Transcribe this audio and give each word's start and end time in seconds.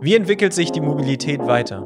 Wie 0.00 0.14
entwickelt 0.14 0.52
sich 0.52 0.70
die 0.70 0.80
Mobilität 0.80 1.40
weiter? 1.40 1.84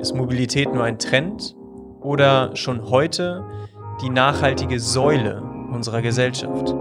Ist 0.00 0.16
Mobilität 0.16 0.74
nur 0.74 0.82
ein 0.82 0.98
Trend 0.98 1.54
oder 2.00 2.56
schon 2.56 2.90
heute 2.90 3.44
die 4.02 4.10
nachhaltige 4.10 4.80
Säule 4.80 5.40
unserer 5.72 6.02
Gesellschaft? 6.02 6.74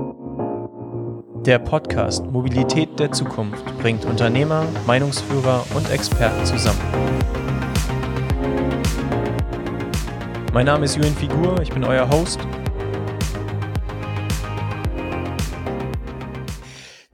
Der 1.46 1.60
Podcast 1.60 2.26
Mobilität 2.26 2.98
der 2.98 3.12
Zukunft 3.12 3.64
bringt 3.78 4.04
Unternehmer, 4.06 4.66
Meinungsführer 4.88 5.64
und 5.76 5.92
Experten 5.92 6.44
zusammen. 6.44 6.82
Mein 10.52 10.66
Name 10.66 10.86
ist 10.86 10.96
Julian 10.96 11.14
Figur, 11.14 11.62
ich 11.62 11.70
bin 11.70 11.84
euer 11.84 12.10
Host 12.10 12.40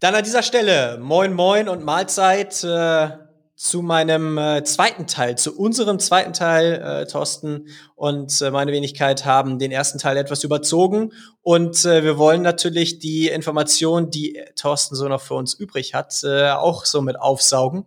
Dann 0.01 0.15
an 0.15 0.23
dieser 0.23 0.41
Stelle 0.41 0.97
Moin 0.99 1.31
Moin 1.31 1.69
und 1.69 1.85
Mahlzeit 1.85 2.63
äh, 2.63 3.09
zu 3.55 3.83
meinem 3.83 4.39
äh, 4.39 4.63
zweiten 4.63 5.05
Teil, 5.05 5.37
zu 5.37 5.55
unserem 5.55 5.99
zweiten 5.99 6.33
Teil. 6.33 6.81
Äh, 6.81 7.05
Thorsten 7.05 7.67
und 7.93 8.41
äh, 8.41 8.49
meine 8.49 8.71
Wenigkeit 8.71 9.25
haben 9.25 9.59
den 9.59 9.71
ersten 9.71 9.99
Teil 9.99 10.17
etwas 10.17 10.43
überzogen 10.43 11.13
und 11.43 11.85
äh, 11.85 12.03
wir 12.03 12.17
wollen 12.17 12.41
natürlich 12.41 12.97
die 12.97 13.27
Information, 13.27 14.09
die 14.09 14.43
Thorsten 14.55 14.95
so 14.95 15.07
noch 15.07 15.21
für 15.21 15.35
uns 15.35 15.53
übrig 15.53 15.93
hat, 15.93 16.23
äh, 16.23 16.49
auch 16.49 16.85
so 16.85 17.03
mit 17.03 17.19
aufsaugen. 17.19 17.85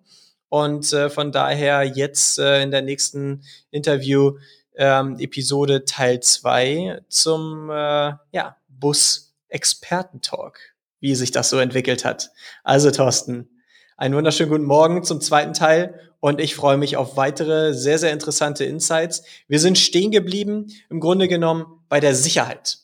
Und 0.49 0.93
äh, 0.93 1.11
von 1.11 1.33
daher 1.33 1.83
jetzt 1.83 2.39
äh, 2.39 2.63
in 2.63 2.71
der 2.71 2.83
nächsten 2.83 3.43
Interview 3.73 4.39
ähm, 4.77 5.17
Episode 5.19 5.85
Teil 5.85 6.21
zwei 6.21 7.01
zum 7.09 7.71
äh, 7.71 8.13
ja, 8.31 8.57
Bus-Experten-Talk 8.69 10.74
wie 11.05 11.15
sich 11.15 11.33
das 11.33 11.51
so 11.51 11.59
entwickelt 11.59 12.07
hat. 12.07 12.31
Also 12.63 12.91
Thorsten, 12.91 13.51
einen 13.99 14.15
wunderschönen 14.15 14.51
guten 14.51 14.65
Morgen 14.65 15.05
zum 15.05 15.21
zweiten 15.21 15.53
Teil 15.53 16.01
und 16.19 16.41
ich 16.41 16.55
freue 16.55 16.79
mich 16.79 16.97
auf 16.97 17.19
weitere 17.19 17.75
sehr, 17.75 17.99
sehr 17.99 18.11
interessante 18.11 18.65
Insights. 18.65 19.23
Wir 19.47 19.61
sind 19.61 19.77
stehen 19.77 20.11
geblieben, 20.11 20.69
im 20.89 21.01
Grunde 21.01 21.29
genommen, 21.29 21.67
bei 21.91 22.01
der 22.01 22.15
Sicherheit. 22.15 22.79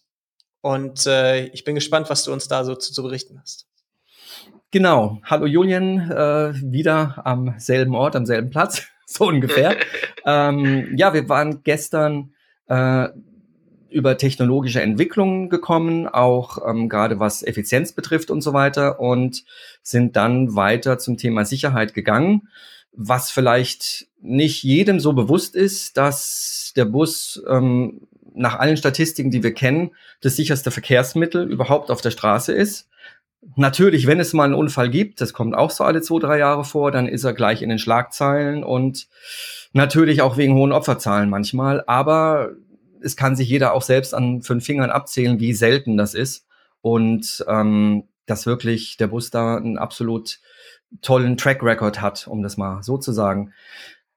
Und 0.60 1.06
äh, 1.06 1.46
ich 1.46 1.64
bin 1.64 1.74
gespannt, 1.74 2.10
was 2.10 2.22
du 2.24 2.30
uns 2.34 2.46
da 2.46 2.62
so 2.64 2.74
zu, 2.74 2.92
zu 2.92 3.02
berichten 3.02 3.40
hast. 3.40 3.66
Genau. 4.70 5.22
Hallo 5.24 5.46
Julian, 5.46 6.10
äh, 6.10 6.52
wieder 6.62 7.22
am 7.24 7.54
selben 7.56 7.94
Ort, 7.94 8.16
am 8.16 8.26
selben 8.26 8.50
Platz, 8.50 8.82
so 9.06 9.28
ungefähr. 9.28 9.76
ähm, 10.26 10.94
ja, 10.94 11.14
wir 11.14 11.26
waren 11.30 11.62
gestern 11.62 12.34
äh, 12.66 13.08
über 13.90 14.16
technologische 14.16 14.80
Entwicklungen 14.80 15.48
gekommen, 15.48 16.08
auch 16.08 16.58
ähm, 16.66 16.88
gerade 16.88 17.20
was 17.20 17.42
Effizienz 17.42 17.92
betrifft 17.92 18.30
und 18.30 18.40
so 18.40 18.52
weiter 18.52 19.00
und 19.00 19.44
sind 19.82 20.16
dann 20.16 20.54
weiter 20.54 20.98
zum 20.98 21.16
Thema 21.16 21.44
Sicherheit 21.44 21.94
gegangen, 21.94 22.48
was 22.92 23.30
vielleicht 23.30 24.06
nicht 24.20 24.62
jedem 24.62 25.00
so 25.00 25.12
bewusst 25.12 25.54
ist, 25.54 25.96
dass 25.96 26.72
der 26.76 26.84
Bus 26.84 27.42
ähm, 27.48 28.02
nach 28.34 28.58
allen 28.58 28.76
Statistiken, 28.76 29.30
die 29.30 29.42
wir 29.42 29.54
kennen, 29.54 29.90
das 30.20 30.36
sicherste 30.36 30.70
Verkehrsmittel 30.70 31.50
überhaupt 31.50 31.90
auf 31.90 32.00
der 32.00 32.10
Straße 32.10 32.52
ist. 32.52 32.88
Natürlich, 33.56 34.06
wenn 34.06 34.20
es 34.20 34.34
mal 34.34 34.44
einen 34.44 34.54
Unfall 34.54 34.90
gibt, 34.90 35.20
das 35.20 35.32
kommt 35.32 35.54
auch 35.54 35.70
so 35.70 35.84
alle 35.84 36.02
zwei, 36.02 36.18
drei 36.18 36.38
Jahre 36.38 36.64
vor, 36.64 36.90
dann 36.90 37.08
ist 37.08 37.24
er 37.24 37.32
gleich 37.32 37.62
in 37.62 37.70
den 37.70 37.78
Schlagzeilen 37.78 38.62
und 38.62 39.08
natürlich 39.72 40.20
auch 40.20 40.36
wegen 40.36 40.54
hohen 40.54 40.72
Opferzahlen 40.72 41.30
manchmal. 41.30 41.82
Aber 41.86 42.50
es 43.02 43.16
kann 43.16 43.36
sich 43.36 43.48
jeder 43.48 43.72
auch 43.72 43.82
selbst 43.82 44.14
an 44.14 44.42
fünf 44.42 44.64
Fingern 44.64 44.90
abzählen, 44.90 45.40
wie 45.40 45.52
selten 45.52 45.96
das 45.96 46.14
ist. 46.14 46.46
Und 46.82 47.44
ähm, 47.48 48.04
dass 48.26 48.46
wirklich 48.46 48.96
der 48.96 49.08
Bus 49.08 49.30
da 49.30 49.56
einen 49.56 49.78
absolut 49.78 50.40
tollen 51.02 51.36
Track 51.36 51.62
Record 51.62 52.00
hat, 52.00 52.26
um 52.26 52.42
das 52.42 52.56
mal 52.56 52.82
so 52.82 52.96
zu 52.96 53.12
sagen. 53.12 53.52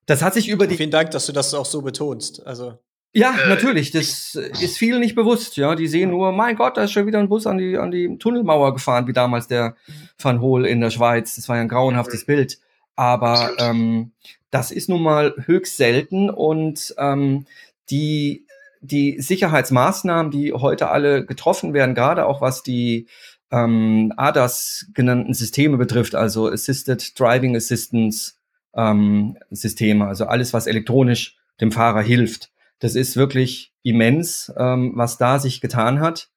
Das 0.05 0.21
hat 0.21 0.33
sich 0.33 0.49
über 0.49 0.67
die. 0.67 0.75
Vielen 0.75 0.91
Dank, 0.91 1.11
dass 1.11 1.25
du 1.25 1.31
das 1.31 1.53
auch 1.53 1.65
so 1.65 1.81
betonst. 1.81 2.45
Also. 2.45 2.79
Ja, 3.13 3.35
äh, 3.45 3.49
natürlich. 3.49 3.91
Das 3.91 4.35
ist 4.35 4.77
vielen 4.77 4.99
nicht 4.99 5.15
bewusst. 5.15 5.55
Ja, 5.55 5.75
die 5.75 5.87
sehen 5.87 6.09
nur, 6.09 6.31
mein 6.31 6.55
Gott, 6.55 6.77
da 6.77 6.83
ist 6.83 6.91
schon 6.91 7.05
wieder 7.05 7.19
ein 7.19 7.29
Bus 7.29 7.47
an 7.47 7.57
die 7.57 7.77
an 7.77 7.91
die 7.91 8.17
Tunnelmauer 8.17 8.73
gefahren, 8.73 9.07
wie 9.07 9.13
damals 9.13 9.47
der 9.47 9.75
Van 10.19 10.41
Hool 10.41 10.65
in 10.65 10.81
der 10.81 10.89
Schweiz. 10.89 11.35
Das 11.35 11.47
war 11.47 11.57
ja 11.57 11.61
ein 11.61 11.69
grauenhaftes 11.69 12.25
Bild. 12.25 12.59
Aber 12.95 13.51
ähm, 13.59 14.11
das 14.51 14.71
ist 14.71 14.89
nun 14.89 15.01
mal 15.01 15.33
höchst 15.45 15.77
selten 15.77 16.29
und 16.29 16.93
ähm, 16.97 17.45
die 17.89 18.45
die 18.83 19.19
Sicherheitsmaßnahmen, 19.19 20.31
die 20.31 20.53
heute 20.53 20.89
alle 20.89 21.25
getroffen 21.25 21.73
werden, 21.73 21.95
gerade 21.95 22.25
auch 22.25 22.41
was 22.41 22.63
die 22.63 23.07
ähm, 23.49 24.11
ADAS 24.17 24.87
genannten 24.93 25.33
Systeme 25.33 25.77
betrifft, 25.77 26.15
also 26.15 26.49
Assisted 26.49 27.17
Driving 27.17 27.55
Assistance 27.55 28.33
ähm, 28.75 29.37
Systeme, 29.51 30.05
also 30.05 30.25
alles, 30.25 30.53
was 30.53 30.67
elektronisch 30.67 31.37
dem 31.61 31.71
Fahrer 31.71 32.01
hilft. 32.01 32.51
Das 32.79 32.95
ist 32.95 33.15
wirklich 33.15 33.73
immens, 33.83 34.51
ähm, 34.57 34.91
was 34.95 35.17
da 35.17 35.39
sich 35.39 35.61
getan 35.61 36.01
hat. 36.01 36.29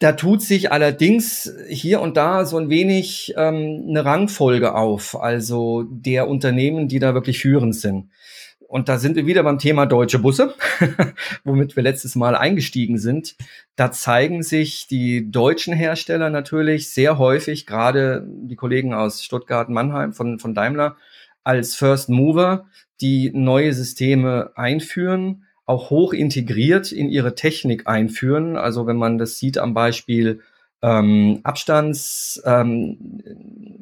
Da 0.00 0.12
tut 0.12 0.42
sich 0.42 0.72
allerdings 0.72 1.52
hier 1.68 2.00
und 2.00 2.16
da 2.16 2.44
so 2.44 2.58
ein 2.58 2.68
wenig 2.68 3.34
ähm, 3.36 3.86
eine 3.88 4.04
Rangfolge 4.04 4.74
auf, 4.74 5.20
also 5.20 5.84
der 5.84 6.26
Unternehmen, 6.26 6.88
die 6.88 6.98
da 6.98 7.14
wirklich 7.14 7.38
führend 7.38 7.76
sind. 7.76 8.10
Und 8.72 8.88
da 8.88 8.96
sind 8.96 9.16
wir 9.16 9.26
wieder 9.26 9.42
beim 9.42 9.58
Thema 9.58 9.84
deutsche 9.84 10.18
Busse, 10.18 10.54
womit 11.44 11.76
wir 11.76 11.82
letztes 11.82 12.16
Mal 12.16 12.34
eingestiegen 12.34 12.96
sind. 12.96 13.36
Da 13.76 13.92
zeigen 13.92 14.42
sich 14.42 14.86
die 14.86 15.30
deutschen 15.30 15.74
Hersteller 15.74 16.30
natürlich 16.30 16.88
sehr 16.88 17.18
häufig, 17.18 17.66
gerade 17.66 18.26
die 18.26 18.56
Kollegen 18.56 18.94
aus 18.94 19.22
Stuttgart, 19.22 19.68
Mannheim 19.68 20.14
von, 20.14 20.38
von 20.38 20.54
Daimler, 20.54 20.96
als 21.44 21.74
First 21.74 22.08
Mover, 22.08 22.64
die 23.02 23.30
neue 23.34 23.74
Systeme 23.74 24.52
einführen, 24.54 25.44
auch 25.66 25.90
hoch 25.90 26.14
integriert 26.14 26.92
in 26.92 27.10
ihre 27.10 27.34
Technik 27.34 27.86
einführen. 27.86 28.56
Also 28.56 28.86
wenn 28.86 28.96
man 28.96 29.18
das 29.18 29.38
sieht 29.38 29.58
am 29.58 29.74
Beispiel 29.74 30.40
ähm, 30.82 31.40
Abstands, 31.44 32.42
ähm, 32.44 33.22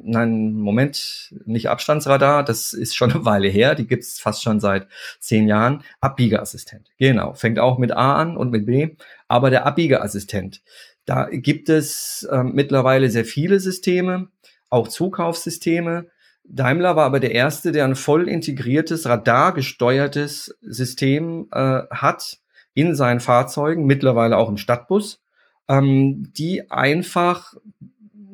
nein, 0.03 0.53
Moment, 0.53 1.33
nicht 1.45 1.69
Abstandsradar, 1.69 2.43
das 2.43 2.73
ist 2.73 2.95
schon 2.95 3.11
eine 3.11 3.25
Weile 3.25 3.47
her, 3.47 3.75
die 3.75 3.87
gibt's 3.87 4.19
fast 4.19 4.43
schon 4.43 4.59
seit 4.59 4.87
zehn 5.19 5.47
Jahren. 5.47 5.83
Abbiegeassistent, 5.99 6.91
genau, 6.97 7.33
fängt 7.33 7.59
auch 7.59 7.79
mit 7.79 7.91
A 7.91 8.15
an 8.15 8.37
und 8.37 8.51
mit 8.51 8.67
B, 8.67 8.95
aber 9.27 9.49
der 9.49 9.65
Abbiegeassistent, 9.65 10.61
da 11.05 11.27
gibt 11.31 11.69
es 11.69 12.27
ähm, 12.31 12.51
mittlerweile 12.53 13.09
sehr 13.09 13.25
viele 13.25 13.59
Systeme, 13.59 14.27
auch 14.69 14.87
Zukaufssysteme. 14.87 16.07
Daimler 16.43 16.95
war 16.95 17.05
aber 17.05 17.19
der 17.19 17.31
erste, 17.31 17.71
der 17.71 17.85
ein 17.85 17.95
voll 17.95 18.29
integriertes, 18.29 19.07
radargesteuertes 19.07 20.57
System 20.61 21.47
äh, 21.51 21.81
hat 21.89 22.37
in 22.73 22.95
seinen 22.95 23.19
Fahrzeugen, 23.19 23.85
mittlerweile 23.85 24.37
auch 24.37 24.49
im 24.49 24.57
Stadtbus 24.57 25.21
ähm, 25.67 26.31
die 26.35 26.69
einfach, 26.71 27.53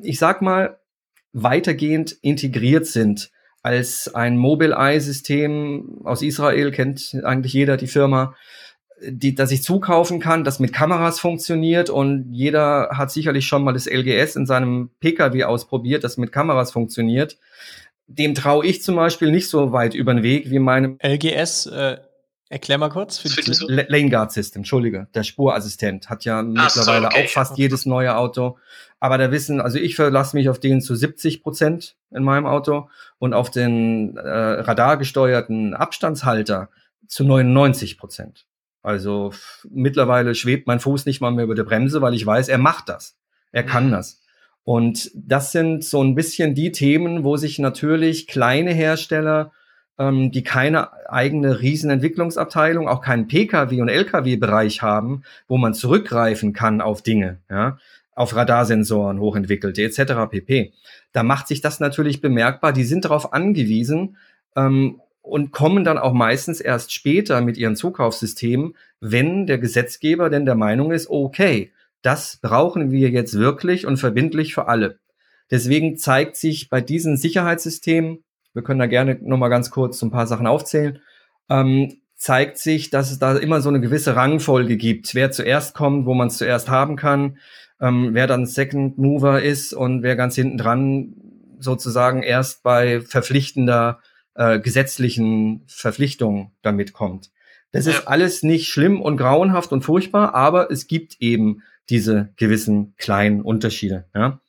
ich 0.02 0.18
sag 0.18 0.42
mal, 0.42 0.78
weitergehend 1.32 2.12
integriert 2.22 2.86
sind 2.86 3.30
als 3.62 4.14
ein 4.14 4.36
Mobile-Eye-System 4.36 6.02
aus 6.04 6.22
Israel, 6.22 6.70
kennt 6.70 7.16
eigentlich 7.24 7.52
jeder 7.52 7.76
die 7.76 7.86
Firma, 7.86 8.34
die, 9.06 9.34
dass 9.34 9.52
ich 9.52 9.62
zukaufen 9.62 10.20
kann, 10.20 10.44
das 10.44 10.58
mit 10.58 10.72
Kameras 10.72 11.20
funktioniert 11.20 11.90
und 11.90 12.32
jeder 12.32 12.90
hat 12.92 13.10
sicherlich 13.10 13.46
schon 13.46 13.62
mal 13.62 13.72
das 13.72 13.86
LGS 13.86 14.36
in 14.36 14.46
seinem 14.46 14.90
Pkw 15.00 15.44
ausprobiert, 15.44 16.04
das 16.04 16.16
mit 16.16 16.32
Kameras 16.32 16.72
funktioniert. 16.72 17.38
Dem 18.06 18.34
traue 18.34 18.66
ich 18.66 18.82
zum 18.82 18.96
Beispiel 18.96 19.30
nicht 19.30 19.48
so 19.48 19.72
weit 19.72 19.94
über 19.94 20.14
den 20.14 20.22
Weg 20.22 20.50
wie 20.50 20.58
meinem 20.58 20.98
LGS. 21.02 21.66
Äh 21.66 21.98
Erklär 22.50 22.78
mal 22.78 22.88
kurz. 22.88 23.18
Für 23.18 23.28
die 23.28 23.52
Lane 23.66 24.08
Guard 24.08 24.32
System, 24.32 24.60
Entschuldige. 24.60 25.06
Der 25.14 25.22
Spurassistent 25.22 26.08
hat 26.08 26.24
ja 26.24 26.40
Ach 26.40 26.44
mittlerweile 26.44 27.02
so, 27.02 27.06
okay. 27.08 27.24
auch 27.24 27.30
fast 27.30 27.58
jedes 27.58 27.84
neue 27.84 28.16
Auto. 28.16 28.58
Aber 29.00 29.18
da 29.18 29.30
wissen, 29.30 29.60
also 29.60 29.78
ich 29.78 29.96
verlasse 29.96 30.36
mich 30.36 30.48
auf 30.48 30.58
den 30.58 30.80
zu 30.80 30.94
70 30.94 31.42
Prozent 31.42 31.96
in 32.10 32.22
meinem 32.22 32.46
Auto 32.46 32.88
und 33.18 33.34
auf 33.34 33.50
den 33.50 34.16
äh, 34.16 34.20
radargesteuerten 34.28 35.74
Abstandshalter 35.74 36.70
zu 37.06 37.24
99 37.24 37.98
Prozent. 37.98 38.46
Also 38.82 39.32
mittlerweile 39.68 40.34
schwebt 40.34 40.66
mein 40.66 40.80
Fuß 40.80 41.04
nicht 41.04 41.20
mal 41.20 41.30
mehr 41.30 41.44
über 41.44 41.54
der 41.54 41.64
Bremse, 41.64 42.00
weil 42.00 42.14
ich 42.14 42.24
weiß, 42.24 42.48
er 42.48 42.58
macht 42.58 42.88
das. 42.88 43.18
Er 43.52 43.62
kann 43.62 43.88
mhm. 43.88 43.92
das. 43.92 44.22
Und 44.64 45.10
das 45.14 45.52
sind 45.52 45.84
so 45.84 46.02
ein 46.02 46.14
bisschen 46.14 46.54
die 46.54 46.72
Themen, 46.72 47.24
wo 47.24 47.36
sich 47.36 47.58
natürlich 47.58 48.26
kleine 48.26 48.72
Hersteller 48.72 49.52
ähm, 49.98 50.30
die 50.30 50.42
keine 50.42 51.10
eigene 51.10 51.60
Riesenentwicklungsabteilung, 51.60 52.88
auch 52.88 53.00
keinen 53.00 53.28
Pkw- 53.28 53.80
und 53.80 53.88
Lkw-Bereich 53.88 54.82
haben, 54.82 55.22
wo 55.48 55.58
man 55.58 55.74
zurückgreifen 55.74 56.52
kann 56.52 56.80
auf 56.80 57.02
Dinge, 57.02 57.38
ja, 57.50 57.78
auf 58.14 58.34
Radarsensoren 58.34 59.20
hochentwickelte 59.20 59.82
etc. 59.82 60.30
pp. 60.30 60.72
Da 61.12 61.22
macht 61.22 61.48
sich 61.48 61.60
das 61.60 61.80
natürlich 61.80 62.20
bemerkbar. 62.20 62.72
Die 62.72 62.84
sind 62.84 63.04
darauf 63.04 63.32
angewiesen 63.32 64.16
ähm, 64.56 65.00
und 65.22 65.52
kommen 65.52 65.84
dann 65.84 65.98
auch 65.98 66.12
meistens 66.12 66.60
erst 66.60 66.92
später 66.92 67.40
mit 67.40 67.56
ihren 67.56 67.76
Zukaufssystemen, 67.76 68.76
wenn 69.00 69.46
der 69.46 69.58
Gesetzgeber 69.58 70.30
denn 70.30 70.46
der 70.46 70.54
Meinung 70.54 70.92
ist, 70.92 71.10
okay, 71.10 71.72
das 72.02 72.38
brauchen 72.40 72.90
wir 72.90 73.10
jetzt 73.10 73.34
wirklich 73.34 73.86
und 73.86 73.96
verbindlich 73.96 74.54
für 74.54 74.68
alle. 74.68 74.98
Deswegen 75.50 75.96
zeigt 75.96 76.36
sich 76.36 76.68
bei 76.68 76.80
diesen 76.80 77.16
Sicherheitssystemen 77.16 78.22
wir 78.58 78.64
können 78.64 78.80
da 78.80 78.86
gerne 78.86 79.16
noch 79.22 79.38
mal 79.38 79.50
ganz 79.50 79.70
kurz 79.70 80.00
so 80.00 80.06
ein 80.06 80.10
paar 80.10 80.26
Sachen 80.26 80.48
aufzählen, 80.48 80.98
ähm, 81.48 82.00
zeigt 82.16 82.58
sich, 82.58 82.90
dass 82.90 83.12
es 83.12 83.20
da 83.20 83.36
immer 83.36 83.60
so 83.60 83.68
eine 83.68 83.80
gewisse 83.80 84.16
Rangfolge 84.16 84.76
gibt, 84.76 85.14
wer 85.14 85.30
zuerst 85.30 85.76
kommt, 85.76 86.06
wo 86.06 86.14
man 86.14 86.26
es 86.26 86.38
zuerst 86.38 86.68
haben 86.68 86.96
kann, 86.96 87.38
ähm, 87.80 88.14
wer 88.14 88.26
dann 88.26 88.46
Second 88.46 88.98
Mover 88.98 89.40
ist 89.42 89.72
und 89.72 90.02
wer 90.02 90.16
ganz 90.16 90.34
hinten 90.34 90.58
dran 90.58 91.14
sozusagen 91.60 92.24
erst 92.24 92.64
bei 92.64 93.00
verpflichtender 93.00 94.00
äh, 94.34 94.58
gesetzlichen 94.58 95.62
Verpflichtung 95.68 96.50
damit 96.60 96.92
kommt. 96.92 97.30
Das 97.70 97.86
ist 97.86 98.08
alles 98.08 98.42
nicht 98.42 98.66
schlimm 98.66 99.00
und 99.00 99.18
grauenhaft 99.18 99.70
und 99.70 99.82
furchtbar, 99.82 100.34
aber 100.34 100.68
es 100.72 100.88
gibt 100.88 101.18
eben 101.20 101.62
diese 101.90 102.30
gewissen 102.36 102.94
kleinen 102.96 103.40
Unterschiede. 103.40 104.06
Ja? 104.16 104.40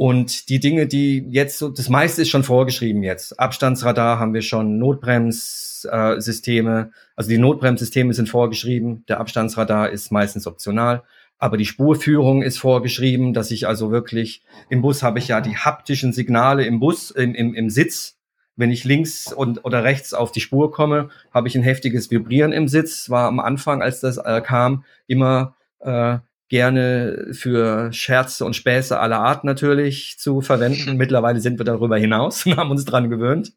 Und 0.00 0.48
die 0.48 0.60
Dinge, 0.60 0.86
die 0.86 1.26
jetzt 1.28 1.58
so, 1.58 1.68
das 1.68 1.90
meiste 1.90 2.22
ist 2.22 2.30
schon 2.30 2.42
vorgeschrieben 2.42 3.02
jetzt. 3.02 3.38
Abstandsradar 3.38 4.18
haben 4.18 4.32
wir 4.32 4.40
schon, 4.40 4.78
Notbremssysteme, 4.78 6.92
also 7.16 7.28
die 7.28 7.36
Notbremssysteme 7.36 8.14
sind 8.14 8.30
vorgeschrieben, 8.30 9.04
der 9.10 9.20
Abstandsradar 9.20 9.90
ist 9.90 10.10
meistens 10.10 10.46
optional. 10.46 11.02
Aber 11.36 11.58
die 11.58 11.66
Spurführung 11.66 12.40
ist 12.40 12.56
vorgeschrieben, 12.56 13.34
dass 13.34 13.50
ich 13.50 13.68
also 13.68 13.90
wirklich, 13.90 14.42
im 14.70 14.80
Bus 14.80 15.02
habe 15.02 15.18
ich 15.18 15.28
ja 15.28 15.42
die 15.42 15.58
haptischen 15.58 16.14
Signale 16.14 16.64
im 16.64 16.80
Bus, 16.80 17.10
im, 17.10 17.34
im, 17.34 17.52
im 17.52 17.68
Sitz, 17.68 18.16
wenn 18.56 18.70
ich 18.70 18.84
links 18.84 19.30
und, 19.30 19.66
oder 19.66 19.84
rechts 19.84 20.14
auf 20.14 20.32
die 20.32 20.40
Spur 20.40 20.72
komme, 20.72 21.10
habe 21.30 21.46
ich 21.46 21.56
ein 21.56 21.62
heftiges 21.62 22.10
Vibrieren 22.10 22.52
im 22.52 22.68
Sitz. 22.68 23.10
War 23.10 23.28
am 23.28 23.38
Anfang, 23.38 23.82
als 23.82 24.00
das 24.00 24.16
äh, 24.16 24.40
kam, 24.40 24.82
immer 25.06 25.56
äh, 25.80 26.20
gerne 26.50 27.28
für 27.32 27.90
Scherze 27.92 28.44
und 28.44 28.54
Späße 28.54 28.98
aller 28.98 29.20
Art 29.20 29.44
natürlich 29.44 30.18
zu 30.18 30.42
verwenden. 30.42 30.96
Mittlerweile 30.98 31.40
sind 31.40 31.58
wir 31.58 31.64
darüber 31.64 31.96
hinaus 31.96 32.44
und 32.44 32.58
haben 32.58 32.70
uns 32.70 32.84
dran 32.84 33.08
gewöhnt. 33.08 33.54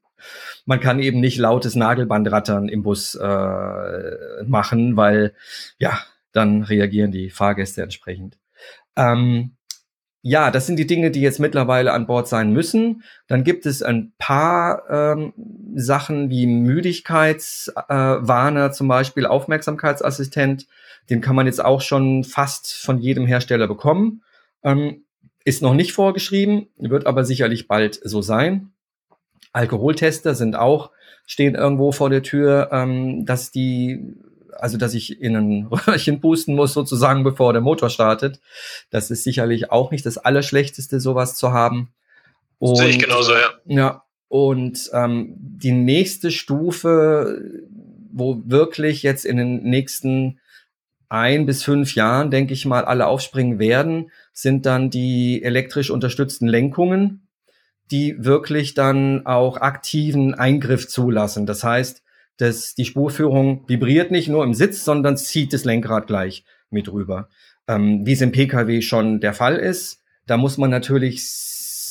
Man 0.66 0.80
kann 0.80 1.00
eben 1.00 1.20
nicht 1.20 1.38
lautes 1.38 1.76
Nagelbandrattern 1.76 2.70
im 2.70 2.84
Bus 2.84 3.16
äh, 3.16 4.44
machen, 4.46 4.96
weil 4.96 5.34
ja, 5.78 6.00
dann 6.32 6.64
reagieren 6.64 7.12
die 7.12 7.30
Fahrgäste 7.30 7.82
entsprechend. 7.82 8.38
Ähm, 8.96 9.58
ja, 10.26 10.52
das 10.52 10.68
sind 10.68 10.78
die 10.78 10.88
Dinge, 10.88 11.12
die 11.12 11.20
jetzt 11.20 11.42
mittlerweile 11.42 11.92
an 11.92 12.08
Bord 12.08 12.30
sein 12.30 12.54
müssen. 12.54 13.04
Dann 13.28 13.44
gibt 13.44 13.66
es 13.66 13.84
ein 13.84 14.14
paar 14.18 14.84
ähm, 14.90 15.34
Sachen 15.76 16.30
wie 16.30 16.48
Müdigkeitswarner, 16.48 18.68
äh, 18.68 18.72
zum 18.72 18.88
Beispiel 18.88 19.26
Aufmerksamkeitsassistent. 19.26 20.66
Den 21.10 21.22
kann 21.22 21.36
man 21.36 21.46
jetzt 21.46 21.64
auch 21.64 21.82
schon 21.82 22.24
fast 22.24 22.74
von 22.74 23.00
jedem 23.00 23.26
Hersteller 23.26 23.68
bekommen. 23.68 24.24
Ähm, 24.64 25.06
ist 25.46 25.62
noch 25.62 25.74
nicht 25.74 25.94
vorgeschrieben, 25.94 26.68
wird 26.78 27.06
aber 27.06 27.26
sicherlich 27.26 27.68
bald 27.68 28.00
so 28.04 28.22
sein. 28.22 28.72
Alkoholtester 29.52 30.36
sind 30.36 30.56
auch, 30.56 30.92
stehen 31.26 31.56
irgendwo 31.56 31.92
vor 31.92 32.10
der 32.10 32.24
Tür, 32.24 32.70
ähm, 32.72 33.26
dass 33.26 33.52
die 33.52 34.16
also 34.56 34.78
dass 34.78 34.94
ich 34.94 35.20
in 35.22 35.36
ein 35.36 35.68
Röhrchen 35.72 36.22
pusten 36.22 36.56
muss, 36.56 36.74
sozusagen, 36.74 37.24
bevor 37.24 37.54
der 37.54 37.62
Motor 37.62 37.90
startet. 37.90 38.40
Das 38.90 39.12
ist 39.12 39.24
sicherlich 39.24 39.72
auch 39.72 39.92
nicht 39.92 40.06
das 40.06 40.18
Allerschlechteste, 40.18 41.00
sowas 41.00 41.36
zu 41.36 41.52
haben. 41.52 41.94
Und, 42.60 42.78
Sehe 42.78 42.90
ich 42.90 43.00
genauso, 43.00 43.34
ja. 43.34 43.52
Ja, 43.66 44.04
und 44.30 44.90
ähm, 44.94 45.36
die 45.38 45.72
nächste 45.72 46.32
Stufe, 46.32 47.42
wo 48.12 48.42
wirklich 48.46 49.04
jetzt 49.04 49.26
in 49.26 49.38
den 49.38 49.64
nächsten 49.64 50.40
ein 51.14 51.46
bis 51.46 51.64
fünf 51.64 51.94
Jahren, 51.94 52.32
denke 52.32 52.54
ich 52.54 52.66
mal, 52.66 52.86
alle 52.86 53.06
aufspringen 53.06 53.60
werden, 53.60 54.10
sind 54.34 54.66
dann 54.66 54.90
die 54.90 55.44
elektrisch 55.44 55.92
unterstützten 55.92 56.48
Lenkungen, 56.48 57.28
die 57.92 58.16
wirklich 58.18 58.74
dann 58.74 59.24
auch 59.28 59.58
aktiven 59.58 60.34
Eingriff 60.34 60.88
zulassen. 60.88 61.46
Das 61.46 61.64
heißt, 61.64 62.02
dass 62.38 62.74
die 62.74 62.86
Spurführung 62.86 63.64
vibriert 63.68 64.10
nicht 64.10 64.28
nur 64.28 64.44
im 64.44 64.56
Sitz, 64.56 64.84
sondern 64.84 65.16
zieht 65.16 65.54
das 65.54 65.66
Lenkrad 65.66 66.08
gleich 66.08 66.46
mit 66.72 66.92
rüber. 66.92 67.30
Ähm, 67.68 68.08
wie 68.08 68.14
es 68.14 68.22
im 68.22 68.32
Pkw 68.32 68.82
schon 68.82 69.20
der 69.20 69.34
Fall 69.34 69.58
ist. 69.58 70.02
Da 70.26 70.38
muss 70.38 70.58
man 70.58 70.72
natürlich 70.72 71.22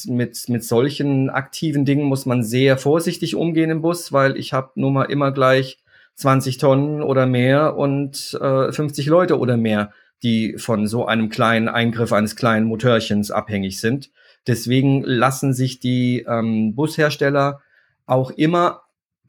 mit, 0.09 0.49
mit 0.49 0.65
solchen 0.65 1.31
aktiven 1.31 1.85
Dingen 1.85 2.07
muss 2.07 2.27
man 2.27 2.43
sehr 2.43 2.77
vorsichtig 2.77 3.37
umgehen 3.37 3.71
im 3.71 3.83
Bus, 3.83 4.13
weil 4.13 4.37
ich 4.37 4.53
habe 4.53 4.73
nun 4.75 4.95
mal 4.95 5.05
immer 5.05 5.31
gleich 5.31 5.79
20 6.15 6.59
Tonnen 6.59 7.03
oder 7.03 7.27
mehr 7.27 7.77
und 7.77 8.39
äh, 8.41 8.73
50 8.73 9.07
Leute 9.07 9.39
oder 9.39 9.57
mehr, 9.57 9.93
die 10.23 10.57
von 10.59 10.87
so 10.87 11.07
einem 11.07 11.29
kleinen 11.29 11.69
Eingriff 11.69 12.13
eines 12.13 12.37
kleinen 12.37 12.67
Motörchens 12.67 13.31
abhängig 13.31 13.81
sind. 13.81 14.11
Deswegen 14.47 15.03
lassen 15.03 15.53
sich 15.53 15.81
die 15.81 16.25
ähm, 16.29 16.75
Bushersteller 16.75 17.61
auch 18.07 18.31
immer 18.31 18.83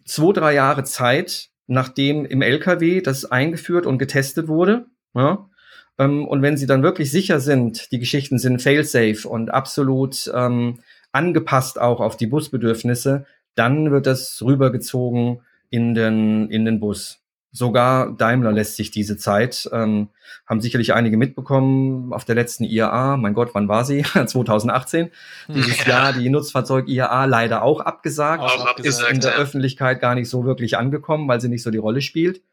zwei, 0.05 0.33
drei 0.33 0.53
Jahre 0.53 0.83
Zeit, 0.83 1.49
nachdem 1.67 2.25
im 2.25 2.41
LKW 2.41 3.01
das 3.01 3.25
eingeführt 3.25 3.85
und 3.85 3.97
getestet 3.97 4.47
wurde. 4.47 4.85
Ja? 5.13 5.49
Ähm, 5.97 6.27
und 6.27 6.41
wenn 6.41 6.57
sie 6.57 6.65
dann 6.65 6.83
wirklich 6.83 7.11
sicher 7.11 7.39
sind, 7.39 7.91
die 7.91 7.99
Geschichten 7.99 8.39
sind 8.39 8.61
fail-safe 8.61 9.27
und 9.27 9.51
absolut 9.51 10.31
ähm, 10.33 10.79
angepasst 11.11 11.79
auch 11.79 11.99
auf 11.99 12.17
die 12.17 12.27
Busbedürfnisse, 12.27 13.25
dann 13.55 13.91
wird 13.91 14.07
das 14.07 14.41
rübergezogen 14.43 15.41
in 15.73 15.95
den, 15.95 16.51
in 16.51 16.65
den 16.65 16.79
Bus. 16.79 17.19
Sogar 17.51 18.15
Daimler 18.15 18.51
lässt 18.51 18.75
sich 18.75 18.91
diese 18.91 19.17
Zeit, 19.17 19.67
ähm, 19.73 20.09
haben 20.45 20.61
sicherlich 20.61 20.93
einige 20.93 21.17
mitbekommen 21.17 22.13
auf 22.13 22.25
der 22.25 22.35
letzten 22.35 22.63
IAA, 22.63 23.17
mein 23.17 23.33
Gott, 23.33 23.49
wann 23.53 23.67
war 23.67 23.83
sie? 23.83 24.03
2018. 24.25 25.09
Dieses 25.47 25.83
ja. 25.85 25.89
Jahr 25.89 26.13
die 26.13 26.29
Nutzfahrzeug 26.29 26.87
IAA 26.87 27.25
leider 27.25 27.63
auch 27.63 27.79
abgesagt. 27.79 28.43
Auch 28.43 28.67
abgesagt 28.67 28.85
ist 28.85 29.01
in 29.11 29.19
der 29.19 29.31
ja. 29.31 29.37
Öffentlichkeit 29.37 29.99
gar 29.99 30.13
nicht 30.13 30.29
so 30.29 30.45
wirklich 30.45 30.77
angekommen, 30.77 31.27
weil 31.27 31.41
sie 31.41 31.49
nicht 31.49 31.63
so 31.63 31.71
die 31.71 31.79
Rolle 31.79 32.01
spielt. 32.01 32.43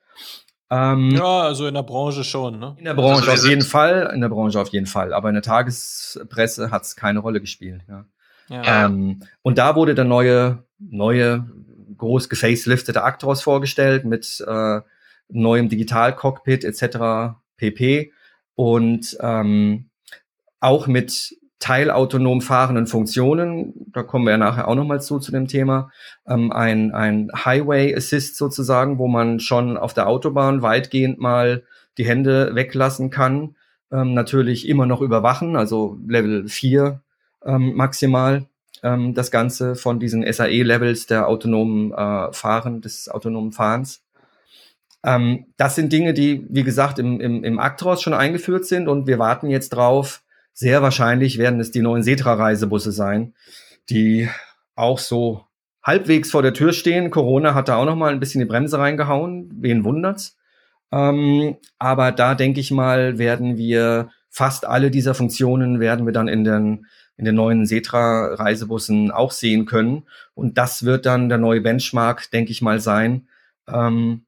Ähm, 0.71 1.11
ja, 1.11 1.41
also 1.43 1.67
in 1.67 1.75
der 1.75 1.83
Branche 1.83 2.25
schon, 2.25 2.59
ne? 2.59 2.75
In 2.79 2.87
der 2.87 2.95
Branche 2.95 3.31
also 3.31 3.45
auf 3.45 3.51
jeden 3.51 3.63
Fall, 3.63 4.11
in 4.15 4.23
der 4.23 4.31
Branche 4.31 4.59
auf 4.59 4.69
jeden 4.69 4.87
Fall. 4.87 5.13
Aber 5.13 5.29
in 5.29 5.35
der 5.35 5.43
Tagespresse 5.43 6.71
hat 6.71 6.85
es 6.85 6.97
keine 6.97 7.19
Rolle 7.19 7.43
gespielt, 7.43 7.83
ja. 7.87 8.07
ja. 8.49 8.87
Ähm, 8.87 9.21
und 9.43 9.59
da 9.59 9.77
wurde 9.77 9.95
der 9.95 10.07
neue, 10.07 10.65
neue 10.79 11.45
groß 11.97 12.29
gefaceliftete 12.29 13.03
Actros 13.03 13.43
vorgestellt 13.43 14.05
mit 14.05 14.45
äh, 14.47 14.81
neuem 15.29 15.69
Digital-Cockpit 15.69 16.65
etc. 16.65 17.37
pp. 17.57 18.13
Und 18.55 19.17
ähm, 19.21 19.91
auch 20.61 20.87
mit 20.87 21.37
teilautonom 21.61 22.41
fahrenden 22.41 22.87
Funktionen, 22.87 23.75
da 23.93 24.03
kommen 24.03 24.25
wir 24.25 24.33
ja 24.33 24.39
nachher 24.39 24.67
auch 24.67 24.75
nochmal 24.75 25.03
zu, 25.03 25.19
zu 25.19 25.31
dem 25.31 25.47
Thema, 25.47 25.91
ähm, 26.27 26.53
ein, 26.53 26.93
ein 26.93 27.31
Highway 27.45 27.95
Assist 27.95 28.37
sozusagen, 28.37 28.99
wo 28.99 29.09
man 29.09 29.41
schon 29.41 29.77
auf 29.77 29.93
der 29.93 30.09
Autobahn 30.09 30.63
weitgehend 30.63 31.21
mal 31.21 31.63
die 31.99 32.07
Hände 32.07 32.55
weglassen 32.55 33.11
kann, 33.11 33.57
ähm, 33.93 34.15
natürlich 34.15 34.69
immer 34.69 34.87
noch 34.87 35.03
überwachen, 35.03 35.55
also 35.55 35.99
Level 36.07 36.49
4 36.49 37.03
ähm, 37.45 37.75
maximal 37.75 38.47
ähm, 38.83 39.15
das 39.15 39.31
Ganze 39.31 39.75
von 39.77 40.01
diesen 40.01 40.31
SAE-Levels 40.31 41.07
der 41.07 41.29
autonomen 41.29 41.93
äh, 41.93 42.33
Fahren, 42.33 42.81
des 42.81 43.09
autonomen 43.09 43.53
Fahrens. 43.53 44.03
Ähm, 45.05 45.47
das 45.57 45.75
sind 45.75 45.93
Dinge, 45.93 46.15
die, 46.15 46.47
wie 46.49 46.65
gesagt, 46.65 46.99
im, 46.99 47.21
im, 47.21 47.45
im 47.45 47.59
Actros 47.59 48.03
schon 48.03 48.15
eingeführt 48.15 48.67
sind 48.67 48.89
und 48.89 49.07
wir 49.07 49.19
warten 49.19 49.49
jetzt 49.49 49.71
drauf. 49.71 50.23
Sehr 50.53 50.83
wahrscheinlich 50.83 51.39
werden 51.39 51.61
es 51.61 51.71
die 51.71 51.83
neuen 51.83 52.03
Setra-Reisebusse 52.03 52.93
sein, 52.93 53.35
die 53.89 54.29
auch 54.75 54.99
so 54.99 55.45
halbwegs 55.83 56.31
vor 56.31 56.43
der 56.43 56.55
Tür 56.55 56.73
stehen. 56.73 57.11
Corona 57.11 57.55
hat 57.55 57.69
da 57.69 57.77
auch 57.77 57.87
noch 57.87 57.97
mal 57.97 58.13
ein 58.13 58.21
bisschen 58.21 58.41
die 58.41 58.47
Bremse 58.47 58.79
reingehauen. 58.79 59.51
Wen 59.55 59.85
wundert's? 59.85 60.37
Ähm, 60.93 61.57
aber 61.79 62.13
da 62.13 62.35
denke 62.35 62.61
ich 62.61 62.71
mal, 62.71 63.19
werden 63.19 63.57
wir 63.57 64.11
fast 64.29 64.65
alle 64.65 64.91
dieser 64.91 65.15
Funktionen 65.15 65.81
werden 65.81 66.07
wir 66.07 66.13
dann 66.13 66.29
in 66.29 66.45
den 66.45 66.87
in 67.21 67.27
den 67.27 67.35
neuen 67.35 67.67
Setra-Reisebussen 67.67 69.11
auch 69.11 69.31
sehen 69.31 69.67
können. 69.67 70.05
Und 70.33 70.57
das 70.57 70.87
wird 70.87 71.05
dann 71.05 71.29
der 71.29 71.37
neue 71.37 71.61
Benchmark, 71.61 72.31
denke 72.31 72.51
ich 72.51 72.63
mal, 72.63 72.81
sein. 72.81 73.29
Ähm, 73.69 74.23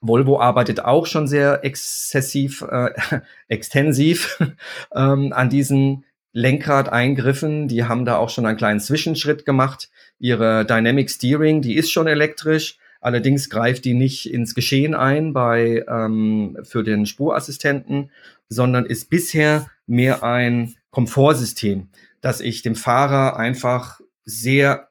Volvo 0.00 0.38
arbeitet 0.38 0.84
auch 0.84 1.06
schon 1.06 1.26
sehr 1.26 1.64
exzessiv, 1.64 2.62
äh, 2.70 2.90
extensiv 3.48 4.38
ähm, 4.94 5.32
an 5.32 5.50
diesen 5.50 6.04
Lenkrad-Eingriffen. 6.32 7.66
Die 7.66 7.82
haben 7.82 8.04
da 8.04 8.18
auch 8.18 8.30
schon 8.30 8.46
einen 8.46 8.58
kleinen 8.58 8.80
Zwischenschritt 8.80 9.44
gemacht. 9.44 9.90
Ihre 10.20 10.64
Dynamic 10.64 11.10
Steering, 11.10 11.62
die 11.62 11.74
ist 11.74 11.90
schon 11.90 12.06
elektrisch. 12.06 12.78
Allerdings 13.00 13.50
greift 13.50 13.84
die 13.84 13.94
nicht 13.94 14.32
ins 14.32 14.54
Geschehen 14.54 14.94
ein 14.94 15.32
bei 15.32 15.84
ähm, 15.88 16.58
für 16.62 16.84
den 16.84 17.06
Spurassistenten, 17.06 18.12
sondern 18.48 18.86
ist 18.86 19.10
bisher 19.10 19.66
mehr 19.88 20.22
ein 20.22 20.76
Komfortsystem 20.94 21.88
dass 22.24 22.40
ich 22.40 22.62
dem 22.62 22.74
Fahrer 22.74 23.36
einfach 23.36 24.00
sehr 24.24 24.88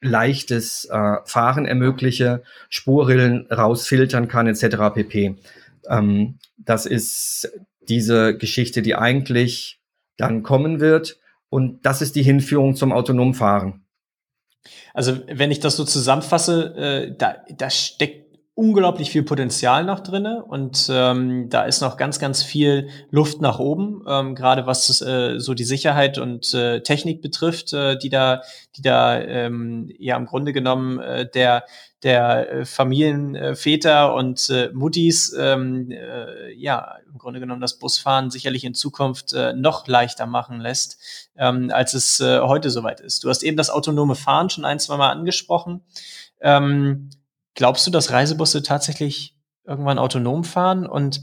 leichtes 0.00 0.84
äh, 0.84 1.16
Fahren 1.24 1.66
ermögliche, 1.66 2.44
Spurrillen 2.68 3.48
rausfiltern 3.50 4.28
kann 4.28 4.46
etc. 4.46 4.94
pp. 4.94 5.34
Ähm, 5.88 6.38
das 6.56 6.86
ist 6.86 7.50
diese 7.88 8.36
Geschichte, 8.38 8.82
die 8.82 8.94
eigentlich 8.94 9.80
dann 10.16 10.44
kommen 10.44 10.78
wird 10.78 11.18
und 11.48 11.84
das 11.84 12.02
ist 12.02 12.14
die 12.14 12.22
Hinführung 12.22 12.76
zum 12.76 12.92
autonomen 12.92 13.34
Fahren. 13.34 13.84
Also, 14.94 15.18
wenn 15.26 15.50
ich 15.50 15.58
das 15.58 15.74
so 15.74 15.84
zusammenfasse, 15.84 16.76
äh, 16.76 17.16
da, 17.18 17.38
da 17.50 17.68
steckt 17.68 18.25
unglaublich 18.56 19.10
viel 19.10 19.22
Potenzial 19.22 19.84
noch 19.84 20.00
drinne 20.00 20.42
und 20.42 20.88
ähm, 20.90 21.50
da 21.50 21.64
ist 21.64 21.82
noch 21.82 21.98
ganz, 21.98 22.18
ganz 22.18 22.42
viel 22.42 22.88
Luft 23.10 23.42
nach 23.42 23.58
oben, 23.58 24.02
ähm, 24.08 24.34
gerade 24.34 24.66
was 24.66 25.02
äh, 25.02 25.38
so 25.38 25.52
die 25.52 25.64
Sicherheit 25.64 26.16
und 26.16 26.54
äh, 26.54 26.80
Technik 26.80 27.20
betrifft, 27.20 27.74
äh, 27.74 27.98
die 27.98 28.08
da, 28.08 28.40
die 28.74 28.80
da 28.80 29.20
ähm, 29.20 29.92
ja 29.98 30.16
im 30.16 30.24
Grunde 30.24 30.54
genommen 30.54 30.98
äh, 31.00 31.28
der 31.30 31.64
der 32.02 32.50
äh, 32.50 32.64
Familienväter 32.64 34.14
und 34.14 34.48
äh, 34.48 34.70
Muttis 34.72 35.36
ähm, 35.38 35.90
äh, 35.90 36.50
ja 36.54 36.96
im 37.12 37.18
Grunde 37.18 37.40
genommen 37.40 37.60
das 37.60 37.78
Busfahren 37.78 38.30
sicherlich 38.30 38.64
in 38.64 38.72
Zukunft 38.72 39.34
äh, 39.34 39.52
noch 39.52 39.86
leichter 39.86 40.24
machen 40.24 40.60
lässt, 40.60 40.98
ähm, 41.36 41.70
als 41.70 41.92
es 41.92 42.20
äh, 42.20 42.40
heute 42.40 42.70
soweit 42.70 43.00
ist. 43.00 43.22
Du 43.22 43.28
hast 43.28 43.42
eben 43.42 43.58
das 43.58 43.68
autonome 43.68 44.14
Fahren 44.14 44.48
schon 44.48 44.64
ein, 44.64 44.78
zwei 44.78 44.96
Mal 44.96 45.10
angesprochen. 45.10 45.82
Ähm, 46.40 47.10
Glaubst 47.56 47.86
du, 47.86 47.90
dass 47.90 48.12
Reisebusse 48.12 48.62
tatsächlich 48.62 49.34
irgendwann 49.64 49.98
autonom 49.98 50.44
fahren? 50.44 50.86
Und 50.86 51.22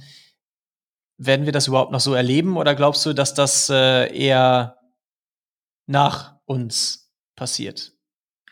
werden 1.18 1.46
wir 1.46 1.54
das 1.54 1.68
überhaupt 1.68 1.92
noch 1.92 2.00
so 2.00 2.14
erleben? 2.14 2.58
Oder 2.58 2.76
glaubst 2.76 3.06
du, 3.06 3.14
dass 3.14 3.34
das 3.34 3.70
äh, 3.70 4.14
eher 4.14 4.78
nach 5.86 6.36
uns 6.46 7.12
passiert? 7.36 7.94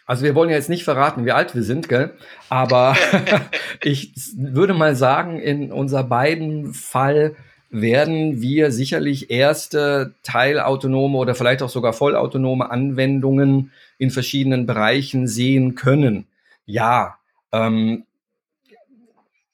Also 0.06 0.24
wir 0.24 0.36
wollen 0.36 0.50
ja 0.50 0.58
jetzt 0.58 0.70
nicht 0.70 0.84
verraten, 0.84 1.26
wie 1.26 1.32
alt 1.32 1.56
wir 1.56 1.64
sind, 1.64 1.90
gell? 1.90 2.16
Aber 2.50 2.96
ich 3.84 4.14
würde 4.36 4.74
mal 4.74 4.96
sagen, 4.96 5.40
in 5.40 5.72
unser 5.72 6.04
beiden 6.04 6.74
Fall 6.74 7.36
werden 7.70 8.42
wir 8.42 8.72
sicherlich 8.72 9.32
erste 9.32 10.16
teilautonome 10.24 11.18
oder 11.18 11.34
vielleicht 11.34 11.64
auch 11.64 11.70
sogar 11.70 11.94
vollautonome 11.94 12.70
Anwendungen 12.70 13.72
in 13.98 14.12
verschiedenen 14.12 14.66
Bereichen 14.66 15.28
sehen 15.28 15.76
können. 15.76 16.28
Ja, 16.66 17.21
ähm, 17.52 18.06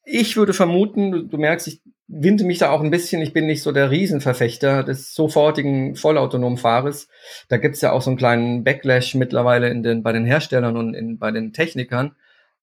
ich 0.03 0.37
würde 0.37 0.53
vermuten, 0.53 1.11
du, 1.11 1.21
du 1.23 1.37
merkst, 1.37 1.67
ich 1.67 1.81
winde 2.07 2.45
mich 2.45 2.59
da 2.59 2.69
auch 2.69 2.81
ein 2.81 2.91
bisschen, 2.91 3.21
ich 3.21 3.33
bin 3.33 3.45
nicht 3.45 3.61
so 3.61 3.71
der 3.71 3.91
Riesenverfechter 3.91 4.83
des 4.83 5.13
sofortigen 5.13 5.95
vollautonomen 5.95 6.57
Fahres. 6.57 7.09
Da 7.49 7.57
gibt's 7.57 7.81
ja 7.81 7.91
auch 7.91 8.01
so 8.01 8.09
einen 8.09 8.17
kleinen 8.17 8.63
Backlash 8.63 9.15
mittlerweile 9.15 9.69
in 9.69 9.83
den, 9.83 10.03
bei 10.03 10.13
den 10.13 10.25
Herstellern 10.25 10.77
und 10.77 10.93
in, 10.93 11.17
bei 11.19 11.31
den 11.31 11.51
Technikern. 11.51 12.15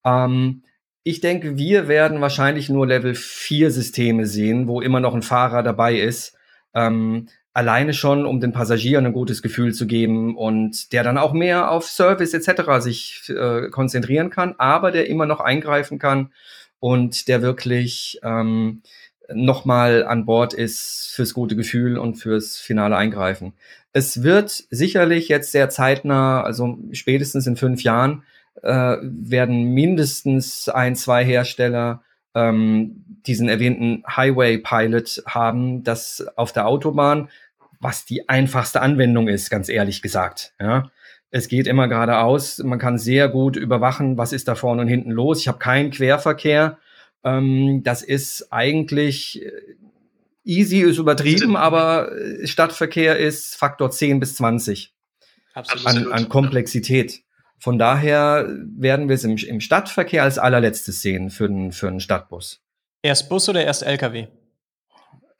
Ähm, 0.04 0.62
ich 1.02 1.20
denke, 1.20 1.58
wir 1.58 1.86
werden 1.86 2.22
wahrscheinlich 2.22 2.70
nur 2.70 2.86
Level 2.86 3.14
4 3.14 3.70
Systeme 3.70 4.26
sehen, 4.26 4.66
wo 4.66 4.80
immer 4.80 5.00
noch 5.00 5.14
ein 5.14 5.22
Fahrer 5.22 5.62
dabei 5.62 5.96
ist. 5.96 6.34
Ähm, 6.74 7.28
alleine 7.54 7.94
schon, 7.94 8.26
um 8.26 8.40
den 8.40 8.52
Passagieren 8.52 9.06
ein 9.06 9.12
gutes 9.12 9.40
Gefühl 9.40 9.72
zu 9.72 9.86
geben 9.86 10.36
und 10.36 10.92
der 10.92 11.04
dann 11.04 11.16
auch 11.16 11.32
mehr 11.32 11.70
auf 11.70 11.86
Service 11.86 12.34
etc. 12.34 12.82
sich 12.82 13.22
äh, 13.28 13.70
konzentrieren 13.70 14.28
kann, 14.28 14.56
aber 14.58 14.90
der 14.90 15.08
immer 15.08 15.24
noch 15.24 15.40
eingreifen 15.40 16.00
kann 16.00 16.32
und 16.80 17.28
der 17.28 17.42
wirklich 17.42 18.18
ähm, 18.24 18.82
nochmal 19.32 20.04
an 20.04 20.26
Bord 20.26 20.52
ist 20.52 21.12
fürs 21.14 21.32
gute 21.32 21.54
Gefühl 21.54 21.96
und 21.96 22.16
fürs 22.16 22.58
finale 22.58 22.96
Eingreifen. 22.96 23.54
Es 23.92 24.24
wird 24.24 24.50
sicherlich 24.70 25.28
jetzt 25.28 25.52
sehr 25.52 25.70
zeitnah, 25.70 26.42
also 26.42 26.76
spätestens 26.90 27.46
in 27.46 27.56
fünf 27.56 27.84
Jahren, 27.84 28.24
äh, 28.62 28.96
werden 29.00 29.72
mindestens 29.72 30.68
ein, 30.68 30.96
zwei 30.96 31.24
Hersteller 31.24 32.02
ähm, 32.34 33.04
diesen 33.26 33.48
erwähnten 33.48 34.02
Highway 34.08 34.58
Pilot 34.58 35.22
haben, 35.26 35.84
das 35.84 36.26
auf 36.36 36.52
der 36.52 36.66
Autobahn 36.66 37.28
was 37.80 38.04
die 38.04 38.28
einfachste 38.28 38.80
Anwendung 38.80 39.28
ist, 39.28 39.50
ganz 39.50 39.68
ehrlich 39.68 40.02
gesagt. 40.02 40.54
Ja. 40.60 40.90
Es 41.30 41.48
geht 41.48 41.66
immer 41.66 41.88
geradeaus. 41.88 42.58
Man 42.58 42.78
kann 42.78 42.98
sehr 42.98 43.28
gut 43.28 43.56
überwachen, 43.56 44.16
was 44.16 44.32
ist 44.32 44.46
da 44.46 44.54
vorne 44.54 44.82
und 44.82 44.88
hinten 44.88 45.10
los. 45.10 45.40
Ich 45.40 45.48
habe 45.48 45.58
keinen 45.58 45.90
Querverkehr. 45.90 46.78
Ähm, 47.24 47.82
das 47.82 48.02
ist 48.02 48.52
eigentlich 48.52 49.44
äh, 49.44 49.50
easy, 50.44 50.80
ist 50.80 50.98
übertrieben, 50.98 51.56
aber 51.56 52.12
äh, 52.12 52.46
Stadtverkehr 52.46 53.18
ist 53.18 53.56
Faktor 53.56 53.90
10 53.90 54.20
bis 54.20 54.36
20 54.36 54.94
an, 55.54 56.12
an 56.12 56.28
Komplexität. 56.28 57.22
Von 57.58 57.78
daher 57.78 58.46
werden 58.76 59.08
wir 59.08 59.14
es 59.14 59.24
im, 59.24 59.36
im 59.36 59.60
Stadtverkehr 59.60 60.22
als 60.22 60.38
allerletztes 60.38 61.00
sehen 61.00 61.30
für, 61.30 61.48
den, 61.48 61.72
für 61.72 61.88
einen 61.88 62.00
Stadtbus. 62.00 62.60
Erst 63.02 63.28
Bus 63.28 63.48
oder 63.48 63.64
erst 63.64 63.82
LKW? 63.82 64.26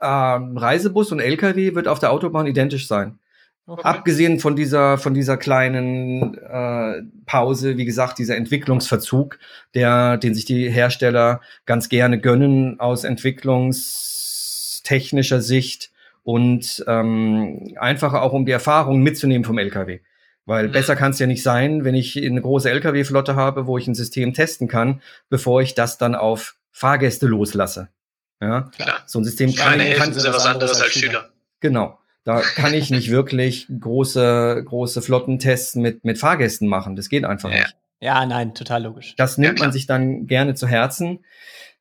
Ähm, 0.04 0.56
Reisebus 0.56 1.11
und 1.12 1.20
LKW 1.20 1.75
wird 1.75 1.88
auf 1.88 1.99
der 1.99 2.12
Autobahn 2.12 2.46
identisch 2.46 2.87
sein. 2.87 3.18
Okay. 3.66 3.80
Abgesehen 3.82 4.40
von 4.40 4.56
dieser, 4.56 4.99
von 4.99 5.14
dieser 5.14 5.38
kleinen 5.38 6.37
äh, 6.37 7.00
Pause, 7.25 7.78
wie 7.78 7.87
gesagt, 7.87 8.18
dieser 8.18 8.37
Entwicklungsverzug, 8.37 9.38
der, 9.73 10.18
den 10.18 10.34
sich 10.34 10.44
die 10.44 10.68
Hersteller 10.68 11.40
ganz 11.64 11.88
gerne 11.88 12.20
gönnen 12.20 12.78
aus 12.78 13.04
entwicklungstechnischer 13.04 15.40
Sicht 15.40 15.92
und 16.25 16.84
ähm, 16.87 17.75
einfacher 17.80 18.20
auch 18.20 18.34
um 18.34 18.44
die 18.44 18.52
Erfahrung 18.52 19.02
mitzunehmen 19.02 19.46
vom 19.46 19.56
LKW. 19.56 20.00
Weil 20.44 20.68
mhm. 20.68 20.73
besser 20.73 20.94
kann 20.94 21.12
es 21.12 21.18
ja 21.18 21.26
nicht 21.26 21.42
sein, 21.42 21.84
wenn 21.84 21.94
ich 21.94 22.23
eine 22.23 22.42
große 22.42 22.68
LKW-Flotte 22.68 23.34
habe, 23.34 23.66
wo 23.66 23.78
ich 23.78 23.87
ein 23.87 23.94
System 23.94 24.34
testen 24.34 24.68
kann, 24.68 25.00
bevor 25.30 25.62
ich 25.62 25.75
das 25.75 25.96
dann 25.96 26.14
auf 26.14 26.56
Fahrgäste 26.70 27.26
loslasse. 27.26 27.88
Ja, 28.41 28.71
Klar. 28.76 29.03
So 29.07 29.21
ein 29.21 29.25
System 29.25 29.55
kann, 29.55 29.79
Keine 29.79 29.95
kann, 29.95 30.12
sind 30.12 30.33
was 30.33 30.47
anderes 30.47 30.81
als 30.81 30.93
Schüler. 30.93 31.12
Schüler. 31.12 31.29
Genau. 31.61 31.99
Da 32.25 32.41
kann 32.41 32.75
ich 32.75 32.91
nicht 32.91 33.11
wirklich 33.12 33.69
große, 33.81 34.62
große 34.64 35.03
Flottentests 35.03 35.76
mit, 35.76 36.05
mit 36.05 36.19
Fahrgästen 36.19 36.69
machen. 36.69 36.97
Das 36.97 37.09
geht 37.09 37.25
einfach 37.25 37.50
ja. 37.50 37.59
nicht. 37.59 37.76
Ja, 38.00 38.26
nein, 38.26 38.55
total 38.55 38.83
logisch. 38.83 39.14
Das 39.17 39.38
nimmt 39.38 39.59
ja, 39.59 39.64
man 39.64 39.73
sich 39.73 39.87
dann 39.87 40.26
gerne 40.26 40.55
zu 40.55 40.67
Herzen. 40.67 41.21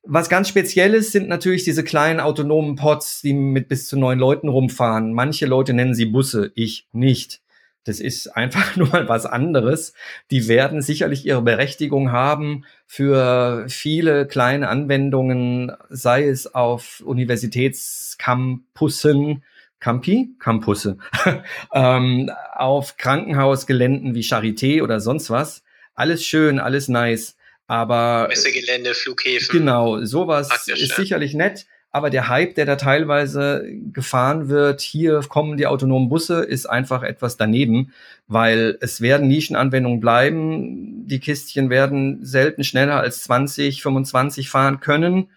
Was 0.02 0.28
ganz 0.28 0.48
Spezielles 0.48 1.12
sind 1.12 1.28
natürlich 1.28 1.64
diese 1.64 1.82
kleinen 1.82 2.20
autonomen 2.20 2.76
Pods, 2.76 3.22
die 3.22 3.32
mit 3.32 3.68
bis 3.68 3.86
zu 3.86 3.98
neun 3.98 4.18
Leuten 4.18 4.48
rumfahren. 4.48 5.12
Manche 5.12 5.46
Leute 5.46 5.72
nennen 5.72 5.94
sie 5.94 6.04
Busse, 6.04 6.52
ich 6.54 6.88
nicht. 6.92 7.40
Das 7.84 8.00
ist 8.00 8.28
einfach 8.36 8.76
nur 8.76 8.88
mal 8.88 9.08
was 9.08 9.24
anderes. 9.26 9.92
Die 10.30 10.48
werden 10.48 10.82
sicherlich 10.82 11.24
ihre 11.24 11.42
Berechtigung 11.42 12.12
haben 12.12 12.64
für 12.86 13.64
viele 13.68 14.26
kleine 14.26 14.68
Anwendungen, 14.68 15.72
sei 15.88 16.28
es 16.28 16.54
auf 16.54 17.02
Universitätscampussen, 17.04 19.44
Campi, 19.80 20.34
Campusse, 20.38 20.98
ähm, 21.74 22.30
auf 22.54 22.96
Krankenhausgeländen 22.96 24.14
wie 24.14 24.22
Charité 24.22 24.82
oder 24.82 25.00
sonst 25.00 25.28
was. 25.30 25.62
Alles 25.94 26.24
schön, 26.24 26.58
alles 26.58 26.88
nice. 26.88 27.36
Aber 27.66 28.26
Messegelände, 28.28 28.94
Flughäfen. 28.94 29.58
Genau, 29.58 30.02
sowas 30.04 30.48
ist 30.66 30.88
ja. 30.88 30.96
sicherlich 30.96 31.34
nett. 31.34 31.66
Aber 31.94 32.10
der 32.10 32.28
Hype, 32.28 32.56
der 32.56 32.66
da 32.66 32.74
teilweise 32.74 33.64
gefahren 33.92 34.48
wird, 34.48 34.80
hier 34.80 35.20
kommen 35.28 35.56
die 35.56 35.68
autonomen 35.68 36.08
Busse, 36.08 36.42
ist 36.42 36.66
einfach 36.66 37.04
etwas 37.04 37.36
daneben, 37.36 37.92
weil 38.26 38.76
es 38.80 39.00
werden 39.00 39.28
Nischenanwendungen 39.28 40.00
bleiben. 40.00 41.06
Die 41.06 41.20
Kistchen 41.20 41.70
werden 41.70 42.18
selten 42.26 42.64
schneller 42.64 42.98
als 42.98 43.22
20, 43.22 43.80
25 43.80 44.50
fahren 44.50 44.80
können. 44.80 45.30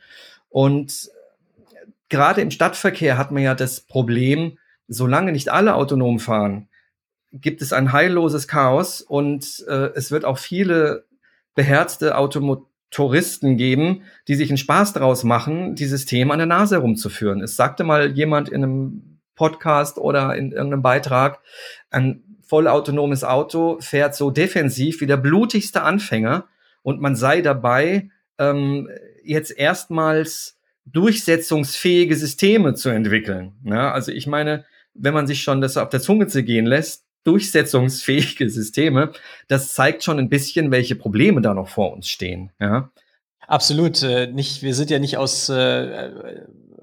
Und 0.50 1.12
gerade 2.10 2.42
im 2.42 2.50
Stadtverkehr 2.50 3.20
hat 3.20 3.30
man 3.30 3.44
ja 3.44 3.54
das 3.54 3.82
Problem, 3.82 4.58
solange 4.88 5.34
nicht 5.34 5.50
alle 5.50 5.76
autonom 5.76 6.18
fahren, 6.18 6.70
gibt 7.34 7.62
es 7.62 7.72
ein 7.72 7.92
heilloses 7.92 8.48
Chaos 8.48 9.02
und 9.02 9.64
äh, 9.68 9.92
es 9.94 10.10
wird 10.10 10.26
auch 10.26 10.40
viele 10.40 11.06
beherzte 11.54 12.18
Automo 12.18 12.66
Touristen 12.90 13.58
geben, 13.58 14.04
die 14.28 14.36
sich 14.36 14.50
einen 14.50 14.58
Spaß 14.58 14.94
daraus 14.94 15.24
machen, 15.24 15.76
dieses 15.76 16.06
Thema 16.06 16.34
an 16.34 16.40
der 16.40 16.48
Nase 16.48 16.76
herumzuführen. 16.76 17.42
Es 17.42 17.56
sagte 17.56 17.84
mal 17.84 18.12
jemand 18.12 18.50
in 18.50 18.64
einem 18.64 19.20
Podcast 19.36 19.98
oder 19.98 20.36
in 20.36 20.52
irgendeinem 20.52 20.82
Beitrag, 20.82 21.40
ein 21.92 22.24
vollautonomes 22.42 23.24
Auto 23.24 23.78
fährt 23.82 24.16
so 24.16 24.32
defensiv 24.32 25.02
wie 25.02 25.06
der 25.06 25.18
blutigste 25.18 25.82
Anfänger 25.82 26.48
und 26.82 27.02
man 27.02 27.16
sei 27.16 27.42
dabei, 27.42 28.10
ähm, 28.38 28.90
jetzt 29.24 29.52
erstmals 29.52 30.58
durchsetzungsfähige 30.86 32.16
Systeme 32.16 32.74
zu 32.74 32.90
entwickeln. 32.90 33.54
Ja, 33.64 33.92
also 33.92 34.12
ich 34.12 34.28
meine, 34.28 34.66
wenn 34.94 35.14
man 35.14 35.28
sich 35.28 35.42
schon 35.44 35.62
das 35.62 35.78
auf 35.78 35.90
der 35.90 36.00
Zunge 36.00 36.28
zu 36.28 36.44
gehen 36.44 36.66
lässt, 36.66 37.07
durchsetzungsfähige 37.28 38.50
Systeme, 38.50 39.12
das 39.48 39.74
zeigt 39.74 40.04
schon 40.04 40.18
ein 40.18 40.30
bisschen, 40.30 40.72
welche 40.72 40.96
Probleme 40.96 41.42
da 41.42 41.54
noch 41.54 41.68
vor 41.68 41.94
uns 41.94 42.08
stehen. 42.08 42.52
Ja. 42.60 42.90
Absolut. 43.48 44.02
Äh, 44.04 44.28
nicht, 44.28 44.62
wir 44.62 44.74
sind 44.74 44.90
ja 44.90 45.00
nicht 45.00 45.18
aus, 45.18 45.50
äh, 45.50 46.12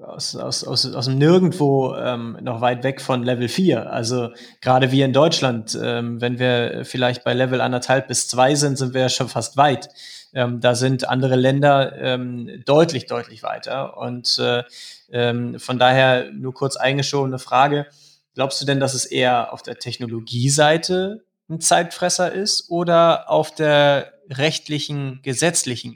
aus, 0.03 0.35
aus, 0.35 0.63
aus, 0.63 0.93
aus 0.93 1.05
dem 1.05 1.17
Nirgendwo 1.17 1.95
ähm, 1.95 2.37
noch 2.41 2.61
weit 2.61 2.83
weg 2.83 3.01
von 3.01 3.23
Level 3.23 3.47
4. 3.47 3.91
Also 3.91 4.29
gerade 4.61 4.91
wir 4.91 5.05
in 5.05 5.13
Deutschland, 5.13 5.77
ähm, 5.81 6.21
wenn 6.21 6.39
wir 6.39 6.85
vielleicht 6.85 7.23
bei 7.23 7.33
Level 7.33 7.61
anderthalb 7.61 8.07
bis 8.07 8.27
zwei 8.27 8.55
sind, 8.55 8.77
sind 8.77 8.93
wir 8.93 9.01
ja 9.01 9.09
schon 9.09 9.29
fast 9.29 9.57
weit. 9.57 9.89
Ähm, 10.33 10.59
da 10.59 10.75
sind 10.75 11.07
andere 11.07 11.35
Länder 11.35 11.97
ähm, 11.97 12.63
deutlich, 12.65 13.05
deutlich 13.05 13.41
weiter. 13.41 13.97
Und 13.97 14.37
äh, 14.39 14.63
ähm, 15.11 15.59
von 15.59 15.79
daher 15.79 16.31
nur 16.31 16.53
kurz 16.53 16.75
eingeschobene 16.75 17.39
Frage 17.39 17.87
Glaubst 18.35 18.61
du 18.61 18.65
denn, 18.65 18.79
dass 18.79 18.93
es 18.93 19.05
eher 19.05 19.53
auf 19.53 19.63
der 19.63 19.79
Technologieseite 19.79 21.25
ein 21.49 21.61
Zeitfresser 21.61 22.31
ist 22.31 22.69
oder 22.69 23.29
auf 23.29 23.55
der 23.55 24.13
rechtlichen, 24.29 25.21
gesetzlichen 25.23 25.93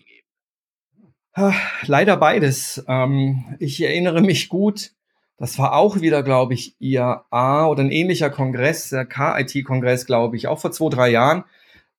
Ebene? 1.36 1.55
Leider 1.84 2.17
beides. 2.17 2.84
Ähm, 2.88 3.55
ich 3.60 3.81
erinnere 3.81 4.22
mich 4.22 4.50
gut, 4.50 4.91
das 5.38 5.58
war 5.58 5.74
auch 5.74 6.01
wieder, 6.01 6.24
glaube 6.24 6.53
ich, 6.53 6.75
IAA 6.79 7.67
oder 7.67 7.81
ein 7.81 7.91
ähnlicher 7.91 8.29
Kongress, 8.29 8.89
der 8.89 9.05
KIT-Kongress, 9.05 10.05
glaube 10.05 10.36
ich, 10.36 10.48
auch 10.48 10.60
vor 10.60 10.72
zwei, 10.72 10.89
drei 10.89 11.10
Jahren. 11.10 11.46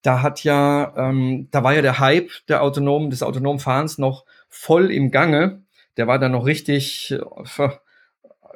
Da 0.02 0.22
hat 0.22 0.44
ja, 0.44 0.94
ähm, 0.96 1.48
da 1.50 1.62
war 1.62 1.74
ja 1.74 1.82
der 1.82 1.98
Hype 1.98 2.30
der 2.48 2.62
autonomen, 2.62 3.10
des 3.10 3.22
autonomen 3.22 3.58
Fahrens 3.58 3.98
noch 3.98 4.24
voll 4.48 4.90
im 4.90 5.10
Gange. 5.10 5.62
Der 5.96 6.06
war 6.06 6.18
dann 6.18 6.32
noch 6.32 6.46
richtig 6.46 7.12
äh, 7.12 7.20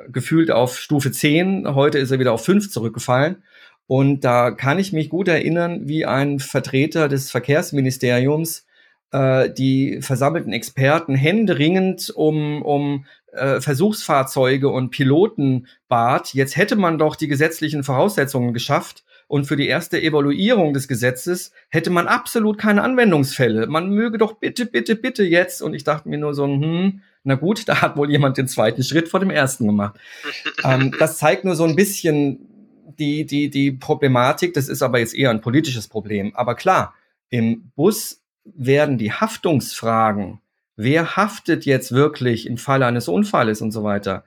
gefühlt 0.09 0.51
auf 0.51 0.79
Stufe 0.79 1.11
10. 1.11 1.75
Heute 1.75 1.99
ist 1.99 2.11
er 2.11 2.19
wieder 2.19 2.33
auf 2.33 2.45
5 2.45 2.71
zurückgefallen. 2.71 3.43
Und 3.87 4.25
da 4.25 4.51
kann 4.51 4.79
ich 4.79 4.93
mich 4.93 5.11
gut 5.11 5.29
erinnern, 5.29 5.89
wie 5.89 6.07
ein 6.07 6.39
Vertreter 6.39 7.09
des 7.09 7.31
Verkehrsministeriums 7.31 8.67
äh, 9.13 9.51
die 9.51 10.01
versammelten 10.01 10.53
Experten 10.53 11.15
händeringend 11.15 12.11
um, 12.11 12.63
um 12.63 13.05
äh, 13.33 13.61
Versuchsfahrzeuge 13.61 14.69
und 14.69 14.91
Piloten 14.91 15.67
bat. 15.89 16.35
Jetzt 16.35 16.57
hätte 16.57 16.77
man 16.77 16.99
doch 16.99 17.17
die 17.17 17.29
gesetzlichen 17.29 17.85
Voraussetzungen 17.85 18.55
geschafft. 18.55 19.05
Und 19.27 19.47
für 19.47 19.57
die 19.57 19.69
erste 19.69 20.01
Evaluierung 20.01 20.75
des 20.75 20.87
Gesetzes 20.87 21.53
hätte 21.71 21.91
man 21.91 22.07
absolut 22.07 22.59
keine 22.59 22.83
Anwendungsfälle. 22.83 23.67
Man 23.67 23.89
möge 23.91 24.19
doch 24.19 24.35
bitte, 24.35 24.67
bitte, 24.67 24.97
bitte 24.97 25.25
jetzt. 25.25 25.63
Und 25.63 25.75
ich 25.75 25.83
dachte 25.83 26.09
mir 26.09 26.19
nur 26.19 26.35
so, 26.35 26.45
hm, 26.45 27.01
na 27.25 27.35
gut, 27.35 27.69
da 27.69 27.81
hat 27.81 27.97
wohl 27.97 28.11
jemand 28.11 28.37
den 28.37 28.47
zweiten 28.47 28.83
Schritt 28.83 29.09
vor 29.09 29.21
dem 29.21 29.31
ersten 29.31 29.67
gemacht. 29.67 29.99
ähm, 30.63 30.95
das 30.99 31.19
zeigt 31.19 31.45
nur 31.45 31.57
so 31.57 31.65
ein 31.65 31.75
bisschen 31.75 32.47
die, 32.99 33.25
die, 33.25 33.51
die 33.51 33.73
Problematik. 33.73 34.55
Das 34.55 34.69
ist 34.69 34.83
aber 34.83 34.99
jetzt 34.99 35.15
eher 35.15 35.31
ein 35.31 35.41
politisches 35.41 35.89
Problem. 35.89 36.37
Aber 36.37 36.55
klar, 36.55 36.95
im 37.31 37.73
Bus 37.75 38.23
werden 38.45 38.99
die 38.99 39.13
Haftungsfragen, 39.13 40.41
wer 40.77 41.17
haftet 41.17 41.65
jetzt 41.65 41.93
wirklich 41.93 42.47
im 42.47 42.59
Falle 42.59 42.87
eines 42.87 43.09
Unfalles 43.09 43.63
und 43.63 43.73
so 43.73 43.85
weiter, 43.85 44.25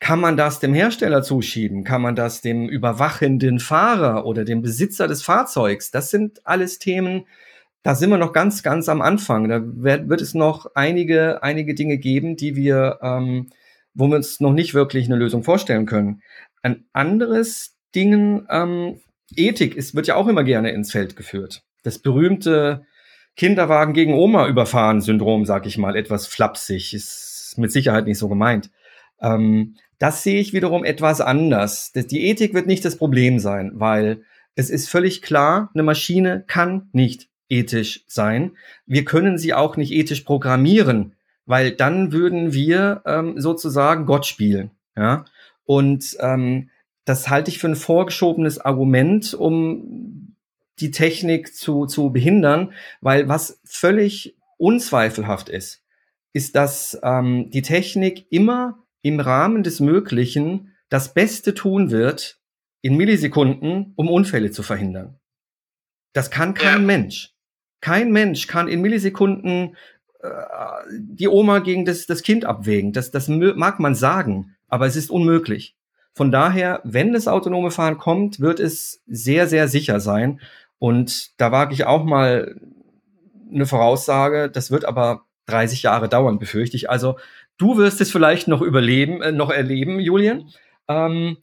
kann 0.00 0.20
man 0.20 0.36
das 0.36 0.60
dem 0.60 0.74
Hersteller 0.74 1.22
zuschieben? 1.22 1.84
Kann 1.84 2.02
man 2.02 2.14
das 2.14 2.40
dem 2.40 2.68
überwachenden 2.68 3.58
Fahrer 3.58 4.26
oder 4.26 4.44
dem 4.44 4.62
Besitzer 4.62 5.08
des 5.08 5.22
Fahrzeugs? 5.22 5.90
Das 5.90 6.10
sind 6.10 6.46
alles 6.46 6.78
Themen, 6.78 7.26
da 7.82 7.94
sind 7.94 8.10
wir 8.10 8.18
noch 8.18 8.32
ganz, 8.32 8.62
ganz 8.62 8.88
am 8.88 9.00
Anfang. 9.00 9.48
Da 9.48 9.60
wird, 9.62 10.08
wird 10.08 10.20
es 10.20 10.34
noch 10.34 10.66
einige, 10.74 11.42
einige 11.42 11.74
Dinge 11.74 11.98
geben, 11.98 12.36
die 12.36 12.56
wir, 12.56 12.98
ähm, 13.02 13.48
wo 13.94 14.08
wir 14.08 14.16
uns 14.16 14.40
noch 14.40 14.52
nicht 14.52 14.74
wirklich 14.74 15.06
eine 15.06 15.16
Lösung 15.16 15.42
vorstellen 15.42 15.86
können. 15.86 16.22
Ein 16.62 16.84
anderes 16.92 17.76
Ding, 17.94 18.46
ähm, 18.50 19.00
Ethik 19.34 19.76
ist, 19.76 19.94
wird 19.94 20.06
ja 20.06 20.16
auch 20.16 20.28
immer 20.28 20.44
gerne 20.44 20.70
ins 20.70 20.92
Feld 20.92 21.16
geführt. 21.16 21.62
Das 21.82 21.98
berühmte 21.98 22.84
Kinderwagen 23.36 23.94
gegen 23.94 24.14
Oma 24.14 24.48
überfahren 24.48 25.00
Syndrom, 25.00 25.44
sag 25.44 25.66
ich 25.66 25.78
mal, 25.78 25.96
etwas 25.96 26.26
flapsig, 26.26 26.92
ist 26.92 27.54
mit 27.56 27.70
Sicherheit 27.72 28.06
nicht 28.06 28.18
so 28.18 28.28
gemeint. 28.28 28.70
Ähm, 29.20 29.76
das 29.98 30.22
sehe 30.22 30.40
ich 30.40 30.52
wiederum 30.52 30.84
etwas 30.84 31.20
anders. 31.20 31.92
Die 31.92 32.26
Ethik 32.26 32.54
wird 32.54 32.66
nicht 32.66 32.84
das 32.84 32.96
Problem 32.96 33.38
sein, 33.38 33.72
weil 33.74 34.22
es 34.54 34.70
ist 34.70 34.88
völlig 34.88 35.22
klar, 35.22 35.70
eine 35.74 35.82
Maschine 35.82 36.44
kann 36.46 36.88
nicht 36.92 37.27
ethisch 37.48 38.04
sein. 38.06 38.56
Wir 38.86 39.04
können 39.04 39.38
sie 39.38 39.54
auch 39.54 39.76
nicht 39.76 39.92
ethisch 39.92 40.22
programmieren, 40.22 41.14
weil 41.46 41.72
dann 41.72 42.12
würden 42.12 42.52
wir 42.52 43.02
ähm, 43.06 43.40
sozusagen 43.40 44.06
Gott 44.06 44.26
spielen. 44.26 44.70
Ja? 44.96 45.24
Und 45.64 46.16
ähm, 46.20 46.70
das 47.04 47.28
halte 47.28 47.50
ich 47.50 47.58
für 47.58 47.68
ein 47.68 47.76
vorgeschobenes 47.76 48.58
Argument, 48.58 49.32
um 49.34 50.36
die 50.80 50.90
Technik 50.90 51.54
zu, 51.54 51.86
zu 51.86 52.10
behindern, 52.10 52.72
weil 53.00 53.28
was 53.28 53.60
völlig 53.64 54.36
unzweifelhaft 54.58 55.48
ist, 55.48 55.82
ist, 56.32 56.54
dass 56.54 56.98
ähm, 57.02 57.50
die 57.50 57.62
Technik 57.62 58.26
immer 58.30 58.84
im 59.02 59.20
Rahmen 59.20 59.62
des 59.62 59.80
Möglichen 59.80 60.74
das 60.88 61.14
Beste 61.14 61.54
tun 61.54 61.90
wird, 61.90 62.38
in 62.80 62.96
Millisekunden, 62.96 63.92
um 63.96 64.08
Unfälle 64.08 64.50
zu 64.50 64.62
verhindern. 64.62 65.18
Das 66.12 66.30
kann 66.30 66.54
kein 66.54 66.80
ja. 66.80 66.86
Mensch. 66.86 67.34
Kein 67.80 68.12
Mensch 68.12 68.46
kann 68.46 68.68
in 68.68 68.80
Millisekunden 68.80 69.76
äh, 70.20 70.28
die 70.90 71.28
Oma 71.28 71.60
gegen 71.60 71.84
das, 71.84 72.06
das 72.06 72.22
Kind 72.22 72.44
abwägen. 72.44 72.92
Das, 72.92 73.10
das 73.10 73.28
mag 73.28 73.80
man 73.80 73.94
sagen, 73.94 74.56
aber 74.68 74.86
es 74.86 74.96
ist 74.96 75.10
unmöglich. 75.10 75.76
Von 76.14 76.32
daher, 76.32 76.80
wenn 76.84 77.12
das 77.12 77.28
autonome 77.28 77.70
Fahren 77.70 77.98
kommt, 77.98 78.40
wird 78.40 78.58
es 78.58 79.02
sehr, 79.06 79.46
sehr 79.46 79.68
sicher 79.68 80.00
sein. 80.00 80.40
Und 80.78 81.40
da 81.40 81.52
wage 81.52 81.74
ich 81.74 81.84
auch 81.84 82.04
mal 82.04 82.56
eine 83.52 83.66
Voraussage. 83.66 84.50
Das 84.50 84.70
wird 84.70 84.84
aber 84.84 85.26
30 85.46 85.84
Jahre 85.84 86.08
dauern, 86.08 86.38
befürchte 86.38 86.76
ich. 86.76 86.90
Also 86.90 87.18
du 87.56 87.76
wirst 87.76 88.00
es 88.00 88.10
vielleicht 88.10 88.48
noch 88.48 88.62
überleben, 88.62 89.22
äh, 89.22 89.32
noch 89.32 89.50
erleben, 89.50 90.00
Julian. 90.00 90.50
Ähm, 90.88 91.38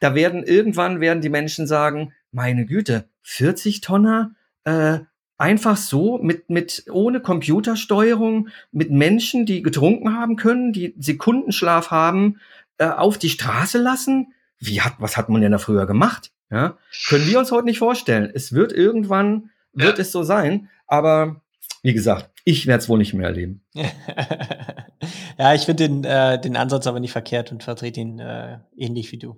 da 0.00 0.14
werden 0.14 0.44
irgendwann 0.44 1.00
werden 1.00 1.20
die 1.20 1.28
Menschen 1.28 1.66
sagen, 1.66 2.12
meine 2.30 2.66
Güte, 2.66 3.08
40 3.22 3.80
Tonner, 3.80 4.32
äh, 4.64 5.00
einfach 5.38 5.76
so 5.76 6.18
mit 6.18 6.50
mit 6.50 6.84
ohne 6.90 7.20
Computersteuerung, 7.20 8.48
mit 8.72 8.90
Menschen, 8.90 9.46
die 9.46 9.62
getrunken 9.62 10.14
haben 10.14 10.36
können, 10.36 10.72
die 10.72 10.94
Sekundenschlaf 10.98 11.90
haben, 11.90 12.40
äh, 12.76 12.88
auf 12.88 13.16
die 13.16 13.30
Straße 13.30 13.78
lassen. 13.78 14.34
Wie 14.58 14.82
hat 14.82 14.94
was 14.98 15.16
hat 15.16 15.28
man 15.28 15.40
denn 15.40 15.52
da 15.52 15.58
früher 15.58 15.86
gemacht? 15.86 16.32
Ja, 16.50 16.76
können 17.08 17.26
wir 17.26 17.38
uns 17.38 17.52
heute 17.52 17.66
nicht 17.66 17.78
vorstellen. 17.78 18.30
Es 18.34 18.52
wird 18.52 18.72
irgendwann 18.72 19.50
wird 19.72 19.98
ja. 19.98 20.02
es 20.02 20.12
so 20.12 20.22
sein, 20.22 20.68
aber 20.86 21.40
wie 21.82 21.92
gesagt, 21.92 22.30
ich 22.44 22.66
werde 22.66 22.82
es 22.82 22.88
wohl 22.88 22.98
nicht 22.98 23.14
mehr 23.14 23.28
erleben. 23.28 23.62
ja, 25.38 25.54
ich 25.54 25.62
finde 25.62 25.88
den, 25.88 26.04
äh, 26.04 26.40
den 26.40 26.56
Ansatz 26.56 26.86
aber 26.86 26.98
nicht 26.98 27.12
verkehrt 27.12 27.52
und 27.52 27.62
vertrete 27.62 28.00
ihn 28.00 28.18
äh, 28.18 28.58
ähnlich 28.76 29.12
wie 29.12 29.18
du. 29.18 29.36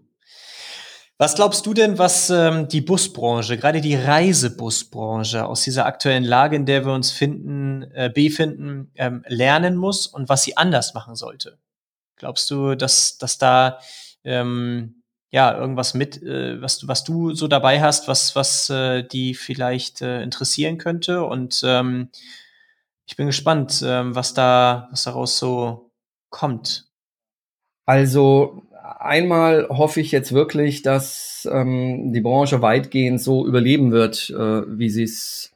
Was 1.21 1.35
glaubst 1.35 1.67
du 1.67 1.75
denn, 1.75 1.99
was 1.99 2.31
ähm, 2.31 2.67
die 2.67 2.81
Busbranche, 2.81 3.59
gerade 3.59 3.83
die 3.83 3.95
Reisebusbranche 3.95 5.45
aus 5.45 5.61
dieser 5.65 5.85
aktuellen 5.85 6.25
Lage, 6.25 6.57
in 6.57 6.65
der 6.65 6.87
wir 6.87 6.95
uns 6.95 7.11
finden, 7.11 7.83
äh, 7.93 8.09
befinden, 8.09 8.91
ähm, 8.95 9.23
lernen 9.29 9.77
muss 9.77 10.07
und 10.07 10.31
was 10.31 10.45
sie 10.45 10.57
anders 10.57 10.95
machen 10.95 11.17
sollte? 11.17 11.59
Glaubst 12.17 12.51
du, 12.51 12.75
dass, 12.75 13.19
dass 13.19 13.37
da 13.37 13.81
ähm, 14.25 15.03
ja 15.31 15.55
irgendwas 15.55 15.93
mit, 15.93 16.23
äh, 16.23 16.63
was, 16.63 16.89
was 16.89 17.05
du 17.05 17.35
so 17.35 17.49
dabei 17.49 17.83
hast, 17.83 18.09
was, 18.09 18.35
was 18.35 18.71
äh, 18.71 19.03
die 19.03 19.35
vielleicht 19.35 20.01
äh, 20.01 20.23
interessieren 20.23 20.79
könnte? 20.79 21.23
Und 21.23 21.61
ähm, 21.67 22.09
ich 23.05 23.17
bin 23.17 23.27
gespannt, 23.27 23.83
ähm, 23.85 24.15
was 24.15 24.33
da, 24.33 24.89
was 24.91 25.03
daraus 25.03 25.37
so 25.37 25.91
kommt. 26.31 26.87
Also 27.85 28.63
einmal 28.99 29.69
hoffe 29.69 30.01
ich 30.01 30.13
jetzt 30.13 30.33
wirklich, 30.33 30.83
dass 30.83 31.49
ähm, 31.51 32.13
die 32.13 32.21
Branche 32.21 32.63
weitgehend 32.63 33.21
so 33.21 33.47
überleben 33.47 33.93
wird, 33.93 34.31
äh, 34.31 34.63
wie 34.67 34.91
sie 34.91 35.05
es 35.05 35.53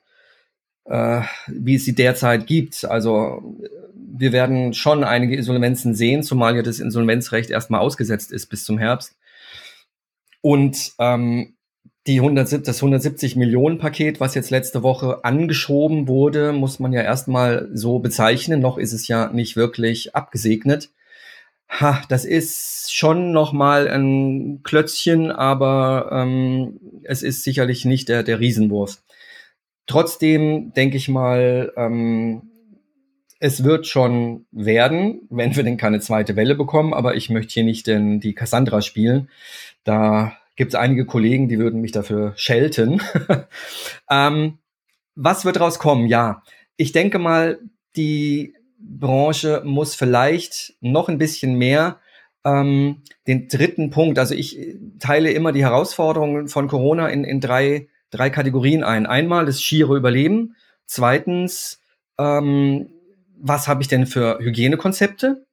äh, 0.86 1.22
wie 1.46 1.76
es 1.76 1.84
sie 1.84 1.94
derzeit 1.94 2.46
gibt. 2.46 2.84
Also 2.84 3.56
wir 3.94 4.32
werden 4.32 4.74
schon 4.74 5.04
einige 5.04 5.36
Insolvenzen 5.36 5.94
sehen, 5.94 6.22
zumal 6.22 6.56
ja 6.56 6.62
das 6.62 6.78
Insolvenzrecht 6.78 7.50
erstmal 7.50 7.80
ausgesetzt 7.80 8.32
ist 8.32 8.46
bis 8.46 8.64
zum 8.64 8.78
Herbst. 8.78 9.16
Und 10.40 10.92
ähm, 10.98 11.54
die 12.06 12.20
100, 12.20 12.68
das 12.68 12.76
170 12.76 13.36
Millionen 13.36 13.78
Paket, 13.78 14.20
was 14.20 14.34
jetzt 14.34 14.50
letzte 14.50 14.82
Woche 14.82 15.24
angeschoben 15.24 16.06
wurde, 16.06 16.52
muss 16.52 16.78
man 16.78 16.92
ja 16.92 17.00
erstmal 17.00 17.70
so 17.72 17.98
bezeichnen. 17.98 18.60
Noch 18.60 18.76
ist 18.76 18.92
es 18.92 19.08
ja 19.08 19.30
nicht 19.32 19.56
wirklich 19.56 20.14
abgesegnet. 20.14 20.90
Ha, 21.80 22.02
das 22.08 22.24
ist 22.24 22.94
schon 22.94 23.32
noch 23.32 23.52
mal 23.52 23.88
ein 23.88 24.62
Klötzchen, 24.62 25.32
aber 25.32 26.08
ähm, 26.12 26.78
es 27.02 27.22
ist 27.22 27.42
sicherlich 27.42 27.84
nicht 27.84 28.08
der, 28.08 28.22
der 28.22 28.38
Riesenwurf. 28.38 29.02
Trotzdem 29.86 30.72
denke 30.72 30.96
ich 30.96 31.08
mal, 31.08 31.72
ähm, 31.76 32.50
es 33.40 33.64
wird 33.64 33.86
schon 33.86 34.46
werden, 34.52 35.22
wenn 35.30 35.54
wir 35.54 35.64
denn 35.64 35.76
keine 35.76 36.00
zweite 36.00 36.36
Welle 36.36 36.54
bekommen. 36.54 36.94
Aber 36.94 37.16
ich 37.16 37.28
möchte 37.28 37.54
hier 37.54 37.64
nicht 37.64 37.86
denn 37.86 38.20
die 38.20 38.34
Cassandra 38.34 38.80
spielen. 38.80 39.28
Da 39.82 40.36
gibt 40.56 40.72
es 40.72 40.80
einige 40.80 41.04
Kollegen, 41.04 41.48
die 41.48 41.58
würden 41.58 41.80
mich 41.80 41.92
dafür 41.92 42.32
schelten. 42.36 43.02
ähm, 44.10 44.58
was 45.14 45.44
wird 45.44 45.60
rauskommen? 45.60 46.06
Ja, 46.06 46.42
ich 46.76 46.92
denke 46.92 47.18
mal, 47.18 47.58
die 47.96 48.54
Branche 48.84 49.62
muss 49.64 49.94
vielleicht 49.94 50.74
noch 50.80 51.08
ein 51.08 51.18
bisschen 51.18 51.56
mehr 51.56 52.00
ähm, 52.44 53.02
den 53.26 53.48
dritten 53.48 53.90
Punkt, 53.90 54.18
also 54.18 54.34
ich 54.34 54.58
teile 54.98 55.30
immer 55.32 55.52
die 55.52 55.64
Herausforderungen 55.64 56.48
von 56.48 56.68
Corona 56.68 57.08
in, 57.08 57.24
in 57.24 57.40
drei, 57.40 57.88
drei 58.10 58.28
Kategorien 58.30 58.84
ein. 58.84 59.06
Einmal 59.06 59.46
das 59.46 59.62
schiere 59.62 59.96
Überleben, 59.96 60.54
zweitens, 60.86 61.80
ähm, 62.18 62.90
was 63.38 63.66
habe 63.66 63.82
ich 63.82 63.88
denn 63.88 64.06
für 64.06 64.38
Hygienekonzepte? 64.40 65.46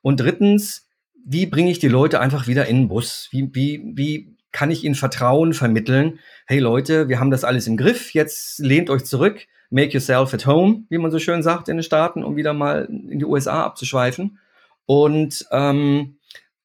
Und 0.00 0.20
drittens, 0.20 0.86
wie 1.24 1.46
bringe 1.46 1.70
ich 1.70 1.78
die 1.78 1.88
Leute 1.88 2.20
einfach 2.20 2.46
wieder 2.46 2.66
in 2.66 2.76
den 2.76 2.88
Bus? 2.88 3.28
Wie, 3.30 3.50
wie, 3.54 3.82
wie 3.94 4.38
kann 4.52 4.70
ich 4.70 4.84
ihnen 4.84 4.94
Vertrauen 4.94 5.52
vermitteln. 5.52 6.20
Hey 6.46 6.58
Leute, 6.58 7.08
wir 7.08 7.20
haben 7.20 7.30
das 7.30 7.44
alles 7.44 7.66
im 7.66 7.76
Griff. 7.76 8.14
Jetzt 8.14 8.58
lehnt 8.58 8.90
euch 8.90 9.04
zurück. 9.04 9.46
Make 9.70 9.92
yourself 9.92 10.32
at 10.34 10.46
home, 10.46 10.84
wie 10.88 10.98
man 10.98 11.10
so 11.10 11.18
schön 11.18 11.42
sagt 11.42 11.68
in 11.68 11.76
den 11.76 11.82
Staaten, 11.82 12.24
um 12.24 12.36
wieder 12.36 12.54
mal 12.54 12.86
in 12.86 13.18
die 13.18 13.24
USA 13.24 13.64
abzuschweifen. 13.64 14.38
Und 14.86 15.46
ähm, 15.50 16.18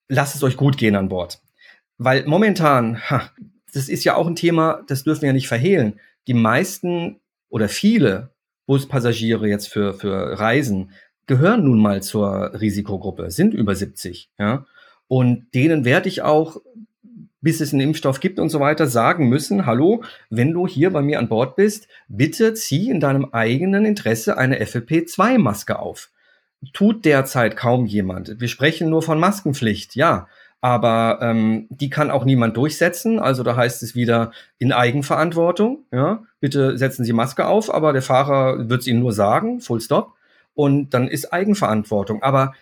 lasst 0.08 0.36
es 0.36 0.44
euch 0.44 0.56
gut 0.56 0.78
gehen 0.78 0.96
an 0.96 1.10
Bord. 1.10 1.42
Weil 1.98 2.26
momentan, 2.26 3.02
ha, 3.10 3.30
das 3.74 3.89
ist 3.89 4.04
ja 4.04 4.16
auch 4.16 4.28
ein 4.28 4.36
Thema, 4.36 4.84
das 4.88 5.04
dürfen 5.04 5.24
wir 5.24 5.28
ja 5.28 5.34
nicht 5.34 5.48
verhehlen. 5.48 6.00
Die 6.28 6.34
meisten 6.34 7.20
oder 7.50 7.68
viele 7.68 8.32
Buspassagiere 8.66 9.48
jetzt 9.48 9.68
für, 9.68 9.94
für 9.94 10.39
Reisen 10.39 10.92
gehören 11.26 11.63
nun 11.63 11.80
mal 11.80 12.02
zur 12.02 12.60
Risikogruppe, 12.60 13.32
sind 13.32 13.54
über 13.54 13.76
70, 13.76 14.30
ja. 14.38 14.66
Und 15.08 15.54
denen 15.54 15.86
werde 15.86 16.10
ich 16.10 16.22
auch, 16.22 16.58
bis 17.44 17.60
es 17.62 17.74
einen 17.74 17.82
Impfstoff 17.82 18.22
gibt 18.22 18.40
und 18.40 18.50
so 18.50 18.60
weiter, 18.60 18.88
sagen 18.88 19.28
müssen, 19.28 19.66
hallo, 19.68 20.04
wenn 20.30 20.54
du 20.54 20.66
hier 20.66 20.92
bei 20.92 21.02
mir 21.02 21.20
an 21.20 21.28
Bord 21.28 21.56
bist, 21.56 21.88
bitte 22.08 22.54
zieh 22.54 22.90
in 22.90 23.00
deinem 23.00 23.26
eigenen 23.34 23.86
Interesse 23.86 24.38
eine 24.38 24.64
FFP2-Maske 24.64 25.78
auf. 25.78 26.10
Tut 26.72 27.04
derzeit 27.04 27.58
kaum 27.58 27.86
jemand. 27.86 28.40
Wir 28.40 28.48
sprechen 28.48 28.90
nur 28.90 29.04
von 29.04 29.20
Maskenpflicht, 29.20 29.96
ja. 29.96 30.28
Aber 30.62 31.20
ähm, 31.22 31.68
die 31.70 31.90
kann 31.90 32.10
auch 32.10 32.24
niemand 32.24 32.56
durchsetzen. 32.56 33.20
Also 33.20 33.44
da 33.44 33.58
heißt 33.58 33.84
es 33.84 33.96
wieder 33.96 34.32
in 34.58 34.72
Eigenverantwortung. 34.72 35.84
Ja, 35.92 36.24
bitte 36.40 36.78
setzen 36.78 37.04
Sie 37.04 37.12
Maske 37.12 37.46
auf, 37.46 37.74
aber 37.74 37.92
der 37.92 38.02
Fahrer 38.02 38.70
wird 38.70 38.80
es 38.80 38.88
Ihnen 38.88 39.02
nur 39.02 39.12
sagen, 39.12 39.60
Full 39.60 39.82
Stop. 39.82 40.14
Und 40.54 40.94
dann 40.94 41.10
ist 41.10 41.34
Eigenverantwortung. 41.34 42.24
Aber 42.24 42.54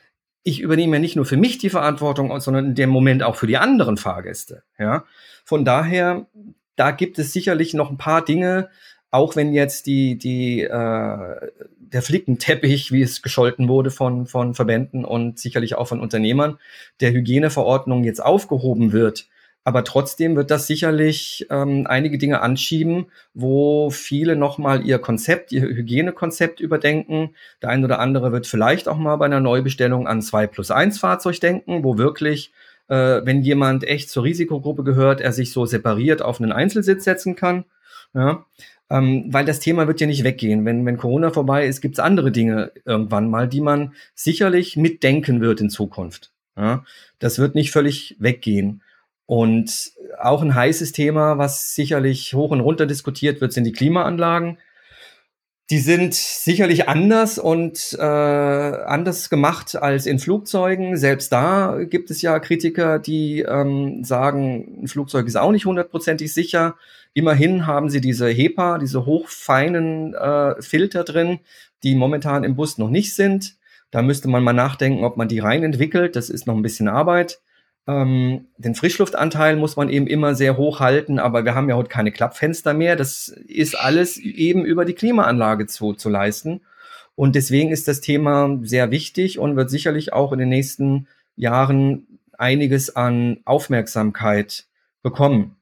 ich 0.44 0.60
übernehme 0.60 0.96
ja 0.96 1.00
nicht 1.00 1.16
nur 1.16 1.26
für 1.26 1.38
mich 1.38 1.58
die 1.58 1.70
Verantwortung, 1.70 2.38
sondern 2.40 2.68
in 2.68 2.76
dem 2.76 2.90
Moment 2.90 3.24
auch 3.24 3.36
für 3.36 3.48
die 3.48 3.58
anderen 3.58 3.98
Fahrgäste. 3.98 4.64
Ja, 4.80 5.06
von 5.46 5.66
daher, 5.66 6.28
da 6.76 6.92
gibt 6.92 7.20
es 7.20 7.34
sicherlich 7.34 7.74
noch 7.74 7.92
ein 7.92 7.98
paar 7.98 8.24
Dinge, 8.24 8.70
auch 9.12 9.36
wenn 9.36 9.54
jetzt 9.54 9.86
die, 9.86 10.18
die, 10.18 10.62
äh, 10.62 11.52
der 11.92 12.02
Flickenteppich, 12.02 12.92
wie 12.92 13.02
es 13.02 13.22
gescholten 13.22 13.68
wurde 13.68 13.92
von, 13.92 14.26
von 14.26 14.56
Verbänden 14.56 15.04
und 15.04 15.38
sicherlich 15.38 15.76
auch 15.76 15.90
von 15.90 16.00
Unternehmern, 16.00 16.58
der 17.02 17.12
Hygieneverordnung 17.12 18.04
jetzt 18.06 18.24
aufgehoben 18.24 18.94
wird. 18.94 19.28
Aber 19.64 19.84
trotzdem 19.84 20.36
wird 20.36 20.50
das 20.50 20.66
sicherlich 20.66 21.46
ähm, 21.52 21.86
einige 21.88 22.18
Dinge 22.18 22.42
anschieben, 22.42 23.08
wo 23.34 23.92
viele 23.92 24.36
nochmal 24.36 24.86
ihr 24.86 24.98
Konzept, 24.98 25.52
ihr 25.52 25.62
Hygienekonzept 25.62 26.60
überdenken. 26.60 27.36
Der 27.62 27.70
ein 27.70 27.86
oder 27.86 28.00
andere 28.00 28.32
wird 28.32 28.48
vielleicht 28.48 28.88
auch 28.88 28.98
mal 28.98 29.18
bei 29.18 29.26
einer 29.26 29.40
Neubestellung 29.40 30.08
an 30.08 30.22
2 30.22 30.48
plus 30.48 30.72
1 30.72 30.98
Fahrzeug 30.98 31.40
denken, 31.40 31.84
wo 31.84 32.00
wirklich, 32.00 32.52
äh, 32.88 33.22
wenn 33.24 33.44
jemand 33.44 33.84
echt 33.84 34.10
zur 34.10 34.24
Risikogruppe 34.24 34.84
gehört, 34.84 35.22
er 35.22 35.32
sich 35.32 35.52
so 35.52 35.68
separiert 35.68 36.24
auf 36.24 36.42
einen 36.42 36.52
Einzelsitz 36.52 37.04
setzen 37.04 37.36
kann. 37.36 37.66
Ja, 38.16 38.46
ähm, 38.90 39.26
weil 39.30 39.46
das 39.46 39.60
Thema 39.60 39.88
wird 39.88 40.02
ja 40.02 40.08
nicht 40.08 40.24
weggehen. 40.24 40.66
Wenn, 40.66 40.86
wenn 40.86 40.98
Corona 40.98 41.32
vorbei 41.32 41.66
ist, 41.66 41.82
gibt 41.82 41.96
es 41.96 42.00
andere 42.00 42.32
Dinge 42.32 42.72
irgendwann 42.84 43.30
mal, 43.30 43.48
die 43.48 43.62
man 43.62 43.94
sicherlich 44.16 44.76
mitdenken 44.76 45.40
wird 45.40 45.62
in 45.62 45.70
Zukunft. 45.70 46.32
Ja? 46.58 46.84
Das 47.20 47.40
wird 47.40 47.56
nicht 47.56 47.72
völlig 47.72 48.18
weggehen. 48.20 48.82
Und 49.32 49.94
auch 50.20 50.42
ein 50.42 50.56
heißes 50.56 50.92
Thema, 50.92 51.38
was 51.38 51.74
sicherlich 51.74 52.34
hoch 52.34 52.52
und 52.52 52.60
runter 52.60 52.86
diskutiert 52.86 53.40
wird, 53.40 53.54
sind 53.54 53.64
die 53.64 53.72
Klimaanlagen. 53.72 54.58
Die 55.70 55.78
sind 55.78 56.14
sicherlich 56.14 56.90
anders 56.90 57.40
und 57.40 57.96
äh, 57.98 58.02
anders 58.02 59.30
gemacht 59.30 59.78
als 59.78 60.06
in 60.06 60.20
Flugzeugen. 60.20 60.98
Selbst 60.98 61.32
da 61.32 61.82
gibt 61.82 62.12
es 62.12 62.22
ja 62.22 62.40
Kritiker, 62.40 63.00
die 63.00 63.40
ähm, 63.40 64.04
sagen, 64.04 64.82
ein 64.84 64.88
Flugzeug 64.90 65.28
ist 65.28 65.38
auch 65.38 65.54
nicht 65.54 65.66
hundertprozentig 65.66 66.34
sicher. 66.34 66.76
Immerhin 67.14 67.66
haben 67.66 67.90
sie 67.90 68.02
diese 68.02 68.28
HEPA, 68.28 68.80
diese 68.80 69.06
hochfeinen 69.06 70.14
äh, 70.14 70.62
Filter 70.62 71.06
drin, 71.06 71.40
die 71.84 71.96
momentan 71.96 72.44
im 72.44 72.58
Bus 72.58 72.78
noch 72.78 72.90
nicht 72.90 73.16
sind. 73.16 73.56
Da 73.92 74.02
müsste 74.02 74.28
man 74.28 74.44
mal 74.44 74.52
nachdenken, 74.52 75.06
ob 75.06 75.16
man 75.16 75.30
die 75.30 75.40
rein 75.40 75.64
entwickelt. 75.64 76.18
Das 76.18 76.30
ist 76.30 76.48
noch 76.48 76.56
ein 76.56 76.64
bisschen 76.64 76.90
Arbeit. 76.90 77.40
Ähm, 77.88 78.48
den 78.58 78.76
Frischluftanteil 78.76 79.56
muss 79.56 79.76
man 79.76 79.90
eben 79.90 80.08
immer 80.08 80.36
sehr 80.36 80.58
hoch 80.58 80.80
halten, 80.80 81.20
aber 81.20 81.46
wir 81.46 81.56
haben 81.56 81.70
ja 81.70 81.76
heute 81.76 81.90
keine 81.90 82.12
Klappfenster 82.12 82.74
mehr. 82.74 82.96
Das 82.96 83.28
ist 83.28 83.76
alles 83.76 84.18
eben 84.18 84.66
über 84.66 84.86
die 84.86 84.94
Klimaanlage 84.94 85.68
zu, 85.68 85.94
zu 85.94 86.10
leisten. 86.10 86.62
Und 87.16 87.36
deswegen 87.36 87.72
ist 87.72 87.88
das 87.88 88.02
Thema 88.02 88.60
sehr 88.62 88.92
wichtig 88.92 89.40
und 89.40 89.56
wird 89.56 89.70
sicherlich 89.70 90.14
auch 90.14 90.32
in 90.32 90.40
den 90.40 90.50
nächsten 90.50 91.08
Jahren 91.36 92.08
einiges 92.38 92.96
an 92.96 93.40
Aufmerksamkeit 93.46 94.66
bekommen. 95.02 95.58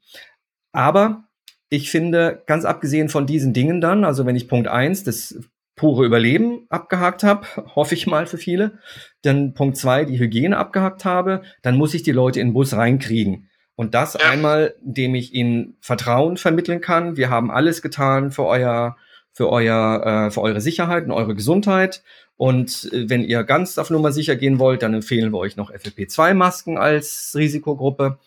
Aber 0.71 1.23
ich 1.69 1.91
finde, 1.91 2.43
ganz 2.45 2.65
abgesehen 2.65 3.09
von 3.09 3.25
diesen 3.25 3.53
Dingen 3.53 3.81
dann, 3.81 4.03
also 4.03 4.25
wenn 4.25 4.35
ich 4.35 4.47
Punkt 4.47 4.67
eins 4.67 5.03
das 5.03 5.39
pure 5.79 6.05
Überleben 6.05 6.65
abgehakt 6.67 7.23
habe, 7.23 7.47
hoffe 7.73 7.95
ich 7.95 8.05
mal 8.05 8.25
für 8.27 8.37
viele, 8.37 8.79
dann 9.21 9.53
Punkt 9.53 9.77
zwei 9.77 10.03
die 10.03 10.19
Hygiene 10.19 10.57
abgehakt 10.57 11.05
habe, 11.05 11.41
dann 11.61 11.77
muss 11.77 11.93
ich 11.93 12.03
die 12.03 12.11
Leute 12.11 12.41
in 12.41 12.49
den 12.49 12.53
Bus 12.53 12.73
reinkriegen. 12.73 13.49
Und 13.75 13.93
das 13.93 14.15
ja. 14.15 14.29
einmal, 14.29 14.75
indem 14.83 15.15
ich 15.15 15.33
ihnen 15.33 15.77
Vertrauen 15.79 16.35
vermitteln 16.35 16.81
kann. 16.81 17.15
Wir 17.15 17.29
haben 17.29 17.49
alles 17.49 17.81
getan 17.81 18.31
für 18.31 18.45
euer, 18.45 18.97
für 19.31 19.49
euer, 19.49 20.27
äh, 20.27 20.31
für 20.31 20.41
eure 20.41 20.59
Sicherheit 20.59 21.05
und 21.05 21.11
eure 21.11 21.33
Gesundheit. 21.33 22.03
Und 22.35 22.89
äh, 22.91 23.09
wenn 23.09 23.23
ihr 23.23 23.45
ganz 23.45 23.77
auf 23.77 23.89
Nummer 23.89 24.11
sicher 24.11 24.35
gehen 24.35 24.59
wollt, 24.59 24.83
dann 24.83 24.93
empfehlen 24.93 25.31
wir 25.31 25.37
euch 25.37 25.55
noch 25.55 25.71
FFP2-Masken 25.71 26.77
als 26.77 27.33
Risikogruppe 27.37 28.19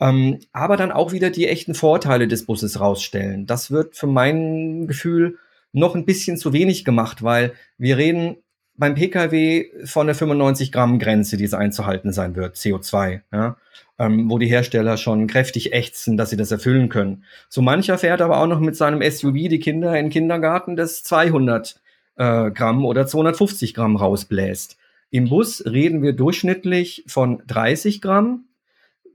ähm, 0.00 0.38
aber 0.52 0.78
dann 0.78 0.92
auch 0.92 1.12
wieder 1.12 1.28
die 1.28 1.46
echten 1.46 1.74
Vorteile 1.74 2.26
des 2.26 2.46
Busses 2.46 2.80
rausstellen. 2.80 3.46
Das 3.46 3.70
wird 3.70 3.96
für 3.96 4.06
mein 4.06 4.86
Gefühl 4.86 5.38
noch 5.72 5.94
ein 5.94 6.04
bisschen 6.04 6.36
zu 6.36 6.52
wenig 6.52 6.84
gemacht, 6.84 7.22
weil 7.22 7.52
wir 7.78 7.96
reden 7.96 8.36
beim 8.76 8.94
Pkw 8.94 9.66
von 9.84 10.06
der 10.06 10.16
95 10.16 10.72
Gramm 10.72 10.98
Grenze, 10.98 11.36
die 11.36 11.44
es 11.44 11.54
einzuhalten 11.54 12.12
sein 12.12 12.34
wird, 12.34 12.56
CO2, 12.56 13.20
ja, 13.30 13.56
ähm, 13.98 14.30
wo 14.30 14.38
die 14.38 14.46
Hersteller 14.46 14.96
schon 14.96 15.26
kräftig 15.26 15.74
ächzen, 15.74 16.16
dass 16.16 16.30
sie 16.30 16.38
das 16.38 16.50
erfüllen 16.50 16.88
können. 16.88 17.24
So 17.50 17.60
mancher 17.60 17.98
fährt 17.98 18.22
aber 18.22 18.40
auch 18.40 18.46
noch 18.46 18.60
mit 18.60 18.76
seinem 18.76 19.02
SUV 19.02 19.34
die 19.48 19.60
Kinder 19.60 19.90
in 19.96 20.06
den 20.06 20.10
Kindergarten, 20.10 20.76
das 20.76 21.02
200 21.04 21.78
äh, 22.16 22.50
Gramm 22.50 22.86
oder 22.86 23.06
250 23.06 23.74
Gramm 23.74 23.96
rausbläst. 23.96 24.78
Im 25.10 25.28
Bus 25.28 25.64
reden 25.66 26.02
wir 26.02 26.14
durchschnittlich 26.14 27.04
von 27.06 27.42
30 27.48 28.00
Gramm 28.00 28.46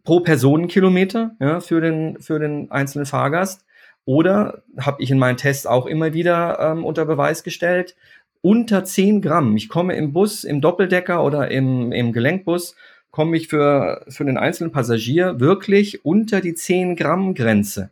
pro 0.04 0.20
Personenkilometer 0.20 1.36
ja, 1.40 1.60
für, 1.60 1.82
den, 1.82 2.20
für 2.20 2.38
den 2.38 2.70
einzelnen 2.70 3.08
Fahrgast. 3.08 3.65
Oder 4.06 4.64
habe 4.78 5.02
ich 5.02 5.10
in 5.12 5.18
meinen 5.18 5.38
Tests 5.38 5.66
auch 5.66 5.88
immer 5.88 6.14
wieder 6.14 6.60
ähm, 6.60 6.86
unter 6.86 7.06
Beweis 7.06 7.44
gestellt, 7.44 7.96
unter 8.42 8.84
10 8.84 9.22
Gramm. 9.22 9.58
Ich 9.58 9.70
komme 9.70 9.96
im 9.96 10.14
Bus, 10.14 10.44
im 10.44 10.62
Doppeldecker 10.62 11.24
oder 11.24 11.50
im, 11.50 11.92
im 11.92 12.14
Gelenkbus, 12.14 12.76
komme 13.10 13.36
ich 13.38 13.48
für, 13.48 14.06
für 14.08 14.26
den 14.26 14.38
einzelnen 14.38 14.72
Passagier 14.72 15.40
wirklich 15.40 16.06
unter 16.06 16.42
die 16.42 16.54
10 16.54 16.96
Gramm 16.96 17.34
Grenze. 17.34 17.90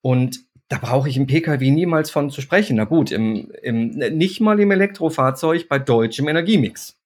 Und 0.00 0.40
da 0.68 0.78
brauche 0.78 1.08
ich 1.08 1.16
im 1.16 1.26
Pkw 1.26 1.70
niemals 1.70 2.10
von 2.10 2.30
zu 2.30 2.40
sprechen. 2.40 2.76
Na 2.76 2.84
gut, 2.84 3.12
im, 3.12 3.52
im, 3.62 3.90
nicht 3.90 4.40
mal 4.40 4.58
im 4.58 4.70
Elektrofahrzeug 4.72 5.68
bei 5.68 5.78
deutschem 5.78 6.26
Energiemix. 6.26 6.98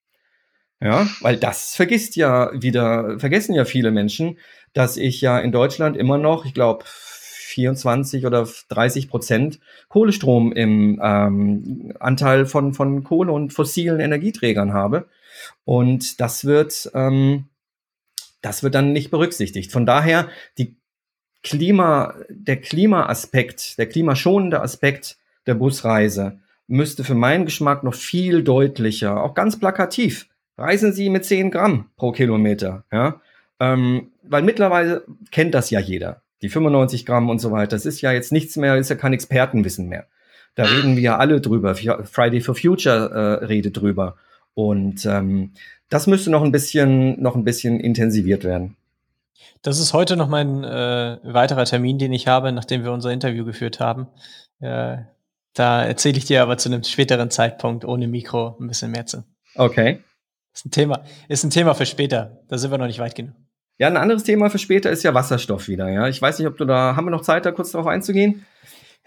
Ja, 0.81 1.07
weil 1.21 1.35
das 1.37 1.75
vergisst 1.75 2.15
ja 2.15 2.51
wieder, 2.53 3.19
vergessen 3.19 3.53
ja 3.53 3.65
viele 3.65 3.91
Menschen, 3.91 4.37
dass 4.73 4.95
ich 4.95 5.19
ja 5.19 5.37
in 5.37 5.51
Deutschland 5.51 5.97
immer 5.97 6.17
noch, 6.17 6.45
ich 6.45 6.53
glaube, 6.53 6.85
24 7.59 8.25
oder 8.25 8.47
30 8.69 9.09
Prozent 9.09 9.59
Kohlestrom 9.89 10.53
im 10.53 10.99
ähm, 11.03 11.93
Anteil 11.99 12.45
von, 12.45 12.73
von 12.73 13.03
Kohle 13.03 13.31
und 13.33 13.51
fossilen 13.51 13.99
Energieträgern 13.99 14.71
habe. 14.71 15.05
Und 15.65 16.21
das 16.21 16.45
wird, 16.45 16.89
ähm, 16.93 17.45
das 18.41 18.63
wird 18.63 18.75
dann 18.75 18.93
nicht 18.93 19.11
berücksichtigt. 19.11 19.71
Von 19.71 19.85
daher, 19.85 20.29
die 20.57 20.77
Klima, 21.43 22.15
der 22.29 22.57
Klimaaspekt, 22.57 23.77
der 23.77 23.87
klimaschonende 23.87 24.61
Aspekt 24.61 25.17
der 25.47 25.55
Busreise 25.55 26.39
müsste 26.67 27.03
für 27.03 27.15
meinen 27.15 27.45
Geschmack 27.45 27.83
noch 27.83 27.95
viel 27.95 28.43
deutlicher, 28.43 29.21
auch 29.23 29.33
ganz 29.33 29.59
plakativ 29.59 30.29
reisen 30.59 30.93
Sie 30.93 31.09
mit 31.09 31.25
10 31.25 31.51
Gramm 31.51 31.89
pro 31.95 32.11
Kilometer. 32.11 32.83
Ja? 32.91 33.21
Ähm, 33.59 34.11
weil 34.23 34.43
mittlerweile 34.43 35.03
kennt 35.31 35.53
das 35.53 35.69
ja 35.69 35.79
jeder. 35.79 36.21
Die 36.41 36.49
95 36.49 37.05
Gramm 37.05 37.29
und 37.29 37.39
so 37.39 37.51
weiter. 37.51 37.71
Das 37.71 37.85
ist 37.85 38.01
ja 38.01 38.11
jetzt 38.11 38.31
nichts 38.31 38.55
mehr, 38.55 38.77
ist 38.77 38.89
ja 38.89 38.95
kein 38.95 39.13
Expertenwissen 39.13 39.87
mehr. 39.87 40.07
Da 40.55 40.63
reden 40.63 40.95
wir 40.95 41.03
ja 41.03 41.17
alle 41.17 41.41
drüber. 41.41 41.75
Friday 41.75 42.41
for 42.41 42.55
Future 42.55 43.39
äh, 43.41 43.45
redet 43.45 43.77
drüber. 43.77 44.15
Und 44.53 45.05
ähm, 45.05 45.53
das 45.89 46.07
müsste 46.07 46.31
noch 46.31 46.43
ein 46.43 46.51
bisschen, 46.51 47.21
noch 47.21 47.35
ein 47.35 47.43
bisschen 47.43 47.79
intensiviert 47.79 48.43
werden. 48.43 48.75
Das 49.61 49.79
ist 49.79 49.93
heute 49.93 50.15
noch 50.15 50.27
mein 50.27 50.63
äh, 50.63 51.17
weiterer 51.23 51.65
Termin, 51.65 51.97
den 51.97 52.13
ich 52.13 52.27
habe, 52.27 52.51
nachdem 52.51 52.83
wir 52.83 52.91
unser 52.91 53.11
Interview 53.11 53.45
geführt 53.45 53.79
haben. 53.79 54.07
Äh, 54.59 54.97
da 55.53 55.83
erzähle 55.83 56.17
ich 56.17 56.25
dir 56.25 56.41
aber 56.41 56.57
zu 56.57 56.69
einem 56.69 56.83
späteren 56.83 57.31
Zeitpunkt 57.31 57.83
ohne 57.83 58.07
Mikro 58.07 58.55
ein 58.59 58.67
bisschen 58.67 58.91
mehr 58.91 59.05
zu. 59.05 59.23
Okay. 59.55 59.99
Ist 60.53 60.65
ein 60.65 60.71
Thema, 60.71 61.03
ist 61.27 61.43
ein 61.43 61.49
Thema 61.49 61.73
für 61.73 61.85
später. 61.85 62.39
Da 62.47 62.57
sind 62.57 62.71
wir 62.71 62.77
noch 62.77 62.87
nicht 62.87 62.99
weit 62.99 63.15
genug. 63.15 63.35
Ja, 63.79 63.87
ein 63.87 63.95
anderes 63.95 64.23
Thema 64.23 64.49
für 64.49 64.59
später 64.59 64.91
ist 64.91 65.03
ja 65.03 65.13
Wasserstoff 65.13 65.69
wieder. 65.69 65.87
Ja, 65.87 66.09
ich 66.09 66.21
weiß 66.21 66.37
nicht, 66.37 66.47
ob 66.49 66.57
du 66.57 66.65
da 66.65 66.97
haben 66.97 67.05
wir 67.05 67.11
noch 67.11 67.21
Zeit, 67.21 67.45
da 67.45 67.51
kurz 67.51 67.71
darauf 67.71 67.87
einzugehen. 67.87 68.45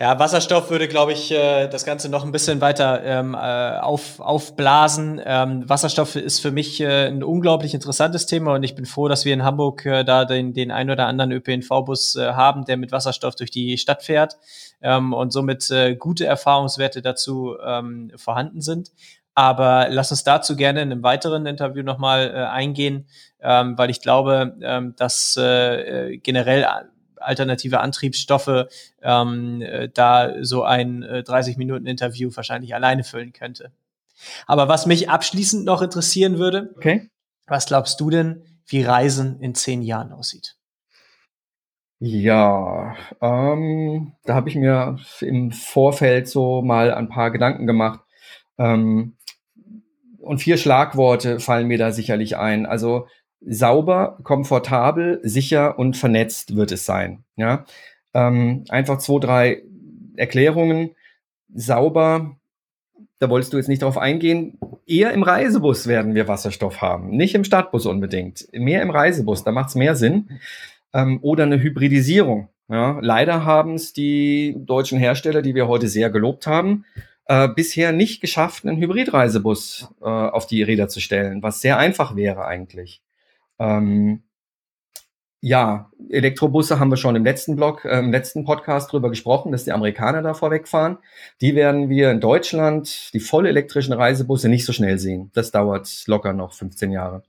Ja, 0.00 0.18
Wasserstoff 0.18 0.70
würde, 0.70 0.88
glaube 0.88 1.12
ich, 1.12 1.30
äh, 1.30 1.68
das 1.68 1.84
Ganze 1.84 2.08
noch 2.08 2.24
ein 2.24 2.32
bisschen 2.32 2.62
weiter 2.62 3.04
ähm, 3.04 3.34
äh, 3.34 3.78
auf, 3.78 4.18
aufblasen. 4.18 5.20
Ähm, 5.22 5.68
Wasserstoff 5.68 6.16
ist 6.16 6.40
für 6.40 6.50
mich 6.50 6.80
äh, 6.80 7.06
ein 7.06 7.22
unglaublich 7.22 7.74
interessantes 7.74 8.24
Thema 8.24 8.54
und 8.54 8.62
ich 8.62 8.74
bin 8.74 8.86
froh, 8.86 9.08
dass 9.08 9.26
wir 9.26 9.34
in 9.34 9.44
Hamburg 9.44 9.84
äh, 9.84 10.04
da 10.04 10.24
den, 10.24 10.54
den 10.54 10.70
ein 10.70 10.90
oder 10.90 11.06
anderen 11.06 11.32
ÖPNV-Bus 11.32 12.16
äh, 12.16 12.32
haben, 12.32 12.64
der 12.64 12.78
mit 12.78 12.92
Wasserstoff 12.92 13.34
durch 13.34 13.50
die 13.50 13.76
Stadt 13.76 14.02
fährt 14.02 14.38
ähm, 14.80 15.12
und 15.12 15.34
somit 15.34 15.70
äh, 15.70 15.94
gute 15.96 16.24
Erfahrungswerte 16.24 17.02
dazu 17.02 17.56
ähm, 17.62 18.10
vorhanden 18.16 18.62
sind. 18.62 18.90
Aber 19.34 19.88
lass 19.88 20.10
uns 20.10 20.24
dazu 20.24 20.56
gerne 20.56 20.82
in 20.82 20.92
einem 20.92 21.02
weiteren 21.02 21.46
Interview 21.46 21.82
nochmal 21.82 22.30
äh, 22.34 22.44
eingehen, 22.44 23.06
ähm, 23.40 23.78
weil 23.78 23.90
ich 23.90 24.00
glaube, 24.00 24.56
ähm, 24.60 24.94
dass 24.96 25.36
äh, 25.36 26.18
generell 26.18 26.66
alternative 27.16 27.80
Antriebsstoffe 27.80 28.66
ähm, 29.00 29.62
äh, 29.62 29.88
da 29.88 30.44
so 30.44 30.64
ein 30.64 31.02
äh, 31.02 31.22
30-Minuten-Interview 31.26 32.30
wahrscheinlich 32.34 32.74
alleine 32.74 33.04
füllen 33.04 33.32
könnte. 33.32 33.72
Aber 34.46 34.68
was 34.68 34.86
mich 34.86 35.08
abschließend 35.08 35.64
noch 35.64 35.82
interessieren 35.82 36.38
würde, 36.38 36.72
okay. 36.76 37.08
was 37.46 37.66
glaubst 37.66 38.00
du 38.00 38.10
denn, 38.10 38.44
wie 38.66 38.82
Reisen 38.82 39.40
in 39.40 39.54
zehn 39.54 39.82
Jahren 39.82 40.12
aussieht? 40.12 40.56
Ja, 41.98 42.96
ähm, 43.20 44.14
da 44.24 44.34
habe 44.34 44.48
ich 44.48 44.56
mir 44.56 44.98
im 45.20 45.52
Vorfeld 45.52 46.28
so 46.28 46.60
mal 46.60 46.92
ein 46.92 47.08
paar 47.08 47.30
Gedanken 47.30 47.66
gemacht. 47.66 48.00
Ähm, 48.58 49.16
und 50.22 50.38
vier 50.38 50.56
Schlagworte 50.56 51.40
fallen 51.40 51.68
mir 51.68 51.78
da 51.78 51.92
sicherlich 51.92 52.36
ein. 52.36 52.66
Also 52.66 53.06
sauber, 53.40 54.18
komfortabel, 54.22 55.20
sicher 55.22 55.78
und 55.78 55.96
vernetzt 55.96 56.56
wird 56.56 56.72
es 56.72 56.86
sein. 56.86 57.24
Ja, 57.36 57.64
ähm, 58.14 58.64
einfach 58.68 58.98
zwei, 58.98 59.18
drei 59.18 59.62
Erklärungen. 60.16 60.90
Sauber, 61.54 62.36
da 63.18 63.28
wolltest 63.28 63.52
du 63.52 63.56
jetzt 63.56 63.68
nicht 63.68 63.82
drauf 63.82 63.98
eingehen. 63.98 64.58
Eher 64.86 65.12
im 65.12 65.22
Reisebus 65.22 65.86
werden 65.86 66.14
wir 66.14 66.28
Wasserstoff 66.28 66.80
haben, 66.80 67.10
nicht 67.10 67.34
im 67.34 67.44
Stadtbus 67.44 67.86
unbedingt. 67.86 68.48
Mehr 68.52 68.82
im 68.82 68.90
Reisebus, 68.90 69.44
da 69.44 69.52
macht 69.52 69.70
es 69.70 69.74
mehr 69.74 69.96
Sinn. 69.96 70.40
Ähm, 70.94 71.18
oder 71.22 71.44
eine 71.44 71.60
Hybridisierung. 71.60 72.48
Ja, 72.68 72.98
leider 73.00 73.44
haben 73.44 73.74
es 73.74 73.92
die 73.92 74.54
deutschen 74.58 74.98
Hersteller, 74.98 75.42
die 75.42 75.54
wir 75.54 75.68
heute 75.68 75.88
sehr 75.88 76.10
gelobt 76.10 76.46
haben, 76.46 76.84
äh, 77.26 77.48
bisher 77.48 77.92
nicht 77.92 78.20
geschafft, 78.20 78.64
einen 78.64 78.78
Hybridreisebus 78.78 79.88
äh, 80.00 80.04
auf 80.04 80.46
die 80.46 80.62
Räder 80.62 80.88
zu 80.88 81.00
stellen, 81.00 81.42
was 81.42 81.60
sehr 81.60 81.78
einfach 81.78 82.16
wäre 82.16 82.44
eigentlich. 82.44 83.02
Ähm, 83.58 84.22
ja, 85.44 85.90
Elektrobusse 86.08 86.78
haben 86.78 86.90
wir 86.90 86.96
schon 86.96 87.16
im 87.16 87.24
letzten 87.24 87.56
Blog, 87.56 87.84
äh, 87.84 87.98
im 87.98 88.12
letzten 88.12 88.44
Podcast 88.44 88.92
drüber 88.92 89.10
gesprochen, 89.10 89.50
dass 89.50 89.64
die 89.64 89.72
Amerikaner 89.72 90.22
da 90.22 90.34
vorwegfahren. 90.34 90.98
Die 91.40 91.56
werden 91.56 91.88
wir 91.88 92.12
in 92.12 92.20
Deutschland, 92.20 93.12
die 93.12 93.18
voll 93.20 93.46
elektrischen 93.46 93.92
Reisebusse, 93.92 94.48
nicht 94.48 94.64
so 94.64 94.72
schnell 94.72 94.98
sehen. 94.98 95.32
Das 95.34 95.50
dauert 95.50 96.04
locker 96.06 96.32
noch 96.32 96.52
15 96.52 96.92
Jahre. 96.92 97.24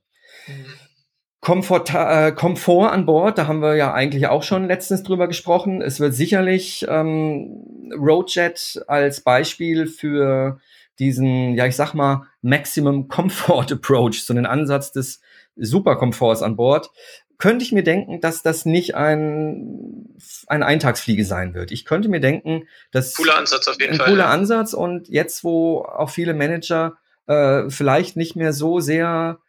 Komfort, 1.42 1.86
äh, 1.94 2.32
Komfort 2.32 2.92
an 2.92 3.06
Bord, 3.06 3.38
da 3.38 3.48
haben 3.48 3.62
wir 3.62 3.76
ja 3.76 3.94
eigentlich 3.94 4.28
auch 4.28 4.44
schon 4.44 4.68
letztens 4.68 5.04
drüber 5.04 5.28
gesprochen. 5.28 5.82
Es 5.82 6.00
wird 6.00 6.14
sicherlich 6.14 6.86
ähm, 6.88 7.66
Roadjet 7.96 8.84
als 8.88 9.22
Beispiel 9.22 9.88
für 9.88 10.60
diesen, 11.00 11.56
ja, 11.56 11.66
ich 11.66 11.76
sag 11.76 11.94
mal, 11.94 12.28
Maximum 12.42 13.08
Comfort 13.08 13.68
Approach, 13.72 14.24
so 14.24 14.34
einen 14.34 14.46
Ansatz 14.46 14.92
des 14.92 15.22
Superkomforts 15.56 16.42
an 16.42 16.56
Bord, 16.56 16.90
könnte 17.38 17.66
ich 17.66 17.72
mir 17.72 17.84
denken, 17.84 18.22
dass 18.22 18.42
das 18.42 18.66
nicht 18.66 18.96
ein, 18.96 20.16
ein 20.48 20.64
Eintagsfliege 20.64 21.26
sein 21.26 21.54
wird. 21.54 21.72
Ich 21.72 21.84
könnte 21.84 22.10
mir 22.10 22.20
denken, 22.20 22.68
dass 22.92 23.16
cooler 23.16 23.38
Ansatz 23.38 23.68
auf 23.68 23.80
jeden 23.80 23.94
ein 23.94 23.98
Fall. 23.98 24.08
Cooler 24.08 24.26
ja. 24.26 24.30
Ansatz 24.30 24.74
und 24.74 25.10
jetzt, 25.10 25.44
wo 25.44 25.82
auch 25.82 26.10
viele 26.10 26.34
Manager 26.34 26.98
äh, 27.28 27.70
vielleicht 27.70 28.16
nicht 28.16 28.36
mehr 28.36 28.54
so 28.54 28.80
sehr 28.80 29.40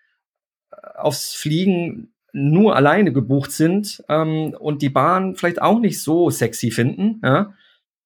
aufs 0.97 1.35
Fliegen 1.35 2.13
nur 2.33 2.75
alleine 2.75 3.13
gebucht 3.13 3.53
sind 3.53 4.03
ähm, 4.09 4.57
und 4.59 4.83
die 4.83 4.91
Bahn 4.91 5.37
vielleicht 5.37 5.63
auch 5.63 5.79
nicht 5.79 6.03
so 6.03 6.31
sexy 6.31 6.71
finden. 6.71 7.21
Ja? 7.23 7.55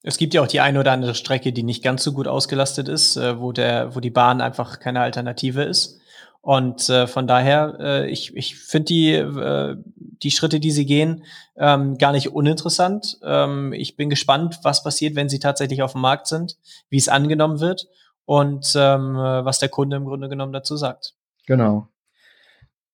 Es 0.03 0.17
gibt 0.17 0.35
ja 0.35 0.43
auch 0.43 0.47
die 0.47 0.61
eine 0.61 0.81
oder 0.81 0.93
andere 0.93 1.15
Strecke, 1.15 1.53
die 1.53 1.63
nicht 1.63 1.83
ganz 1.83 2.05
so 2.05 2.13
gut 2.13 2.29
ausgelastet 2.29 2.89
ist, 2.89 3.17
äh, 3.17 3.41
wo 3.41 3.53
der, 3.53 3.95
wo 3.95 4.01
die 4.01 4.11
Bahn 4.11 4.41
einfach 4.41 4.81
keine 4.81 5.01
Alternative 5.01 5.63
ist. 5.63 6.01
Und 6.41 6.89
äh, 6.89 7.07
von 7.07 7.27
daher, 7.27 7.77
äh, 7.81 8.11
ich, 8.11 8.35
ich 8.37 8.57
finde 8.57 8.87
die, 8.87 9.13
äh, 9.13 9.77
die 9.97 10.31
Schritte, 10.31 10.61
die 10.61 10.71
sie 10.71 10.87
gehen, 10.87 11.25
ähm, 11.57 11.99
gar 11.99 12.13
nicht 12.13 12.33
uninteressant. 12.33 13.19
Ähm, 13.23 13.73
ich 13.73 13.97
bin 13.97 14.09
gespannt, 14.09 14.61
was 14.63 14.83
passiert, 14.83 15.17
wenn 15.17 15.29
sie 15.29 15.41
tatsächlich 15.41 15.83
auf 15.83 15.93
dem 15.93 16.01
Markt 16.01 16.27
sind, 16.27 16.57
wie 16.91 16.97
es 16.97 17.09
angenommen 17.09 17.61
wird 17.61 17.89
und 18.25 18.73
ähm, 18.77 19.17
was 19.17 19.59
der 19.59 19.69
Kunde 19.69 19.97
im 19.97 20.05
Grunde 20.05 20.29
genommen 20.29 20.53
dazu 20.53 20.77
sagt. 20.77 21.15
Genau. 21.47 21.89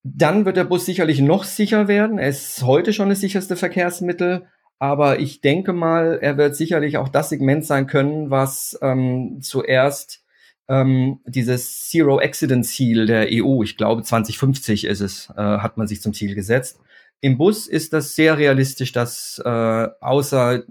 Dann 0.03 0.45
wird 0.45 0.57
der 0.57 0.65
Bus 0.65 0.85
sicherlich 0.85 1.21
noch 1.21 1.45
sicher 1.45 1.89
werden. 1.89 2.19
Er 2.19 2.29
ist 2.29 2.63
heute 2.63 2.93
schon 2.93 3.09
das 3.09 3.21
sicherste 3.21 3.57
Verkehrsmittel, 3.57 4.47
aber 4.85 5.19
ich 5.19 5.41
denke 5.41 5.73
mal, 5.73 6.19
er 6.21 6.37
wird 6.37 6.57
sicherlich 6.57 6.99
auch 6.99 7.09
das 7.09 7.31
Segment 7.31 7.65
sein 7.65 7.87
können, 7.87 8.29
was 8.29 8.79
ähm, 8.83 9.39
zuerst 9.41 10.23
ähm, 10.69 11.21
dieses 11.25 11.89
Zero 11.89 12.19
Accident 12.19 12.67
Ziel 12.67 13.07
der 13.07 13.29
EU, 13.31 13.63
ich 13.63 13.79
glaube 13.79 14.03
2050 14.03 14.85
ist 14.85 15.01
es, 15.01 15.31
äh, 15.39 15.41
hat 15.41 15.79
man 15.79 15.87
sich 15.87 16.03
zum 16.03 16.13
Ziel 16.13 16.35
gesetzt. 16.35 16.81
Im 17.23 17.39
Bus 17.39 17.67
ist 17.67 17.95
das 17.95 18.15
sehr 18.15 18.37
realistisch, 18.37 18.93
dass 18.93 19.41
äh, 19.43 19.89
außer 20.03 20.65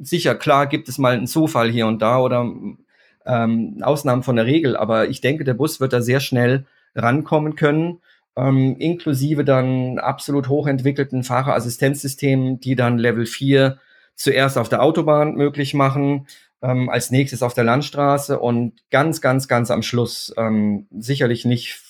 sicher 0.00 0.36
klar 0.36 0.68
gibt 0.68 0.88
es 0.88 0.98
mal 0.98 1.14
einen 1.14 1.26
Zufall 1.26 1.68
hier 1.68 1.88
und 1.88 2.00
da 2.00 2.20
oder 2.20 2.48
ähm, 3.26 3.78
Ausnahmen 3.82 4.22
von 4.22 4.36
der 4.36 4.46
Regel, 4.46 4.76
aber 4.76 5.08
ich 5.08 5.20
denke, 5.20 5.42
der 5.42 5.54
Bus 5.54 5.80
wird 5.80 5.92
da 5.92 6.02
sehr 6.02 6.20
schnell 6.20 6.66
rankommen 6.94 7.56
können 7.56 7.98
ähm, 8.36 8.76
inklusive 8.78 9.44
dann 9.44 9.98
absolut 9.98 10.48
hochentwickelten 10.48 11.22
Fahrerassistenzsystemen, 11.22 12.60
die 12.60 12.76
dann 12.76 12.98
Level 12.98 13.26
4 13.26 13.78
zuerst 14.14 14.58
auf 14.58 14.68
der 14.68 14.82
Autobahn 14.82 15.34
möglich 15.34 15.74
machen, 15.74 16.26
ähm, 16.62 16.88
als 16.88 17.10
nächstes 17.10 17.42
auf 17.42 17.54
der 17.54 17.64
Landstraße 17.64 18.38
und 18.38 18.82
ganz, 18.90 19.20
ganz, 19.20 19.48
ganz 19.48 19.70
am 19.70 19.82
Schluss 19.82 20.34
ähm, 20.36 20.86
sicherlich 20.90 21.44
nicht 21.44 21.80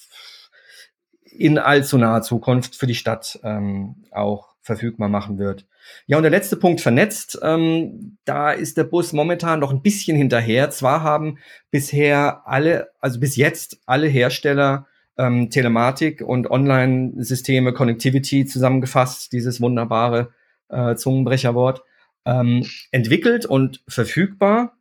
in 1.25 1.59
allzu 1.59 1.99
naher 1.99 2.23
Zukunft 2.23 2.77
für 2.77 2.87
die 2.87 2.95
Stadt 2.95 3.39
ähm, 3.43 4.05
auch 4.11 4.55
verfügbar 4.63 5.09
machen 5.09 5.39
wird. 5.39 5.67
Ja, 6.07 6.17
und 6.17 6.25
der 6.25 6.31
letzte 6.31 6.57
Punkt 6.57 6.81
vernetzt. 6.81 7.39
Ähm, 7.43 8.19
da 8.25 8.51
ist 8.51 8.77
der 8.77 8.85
Bus 8.85 9.13
momentan 9.13 9.61
noch 9.61 9.71
ein 9.71 9.83
bisschen 9.83 10.17
hinterher. 10.17 10.71
Zwar 10.71 11.03
haben 11.03 11.39
bisher 11.71 12.43
alle, 12.47 12.89
also 13.01 13.21
bis 13.21 13.37
jetzt 13.37 13.79
alle 13.87 14.09
Hersteller 14.09 14.87
ähm, 15.19 15.51
Telematik 15.51 16.23
und 16.23 16.51
Online-Systeme, 16.51 17.73
Connectivity 17.73 18.47
zusammengefasst, 18.47 19.33
dieses 19.33 19.61
wunderbare 19.61 20.31
äh, 20.69 20.95
Zungenbrecherwort, 20.97 21.83
ähm, 22.25 22.67
entwickelt 22.91 23.47
und 23.47 23.83
verfügbar. 23.89 24.77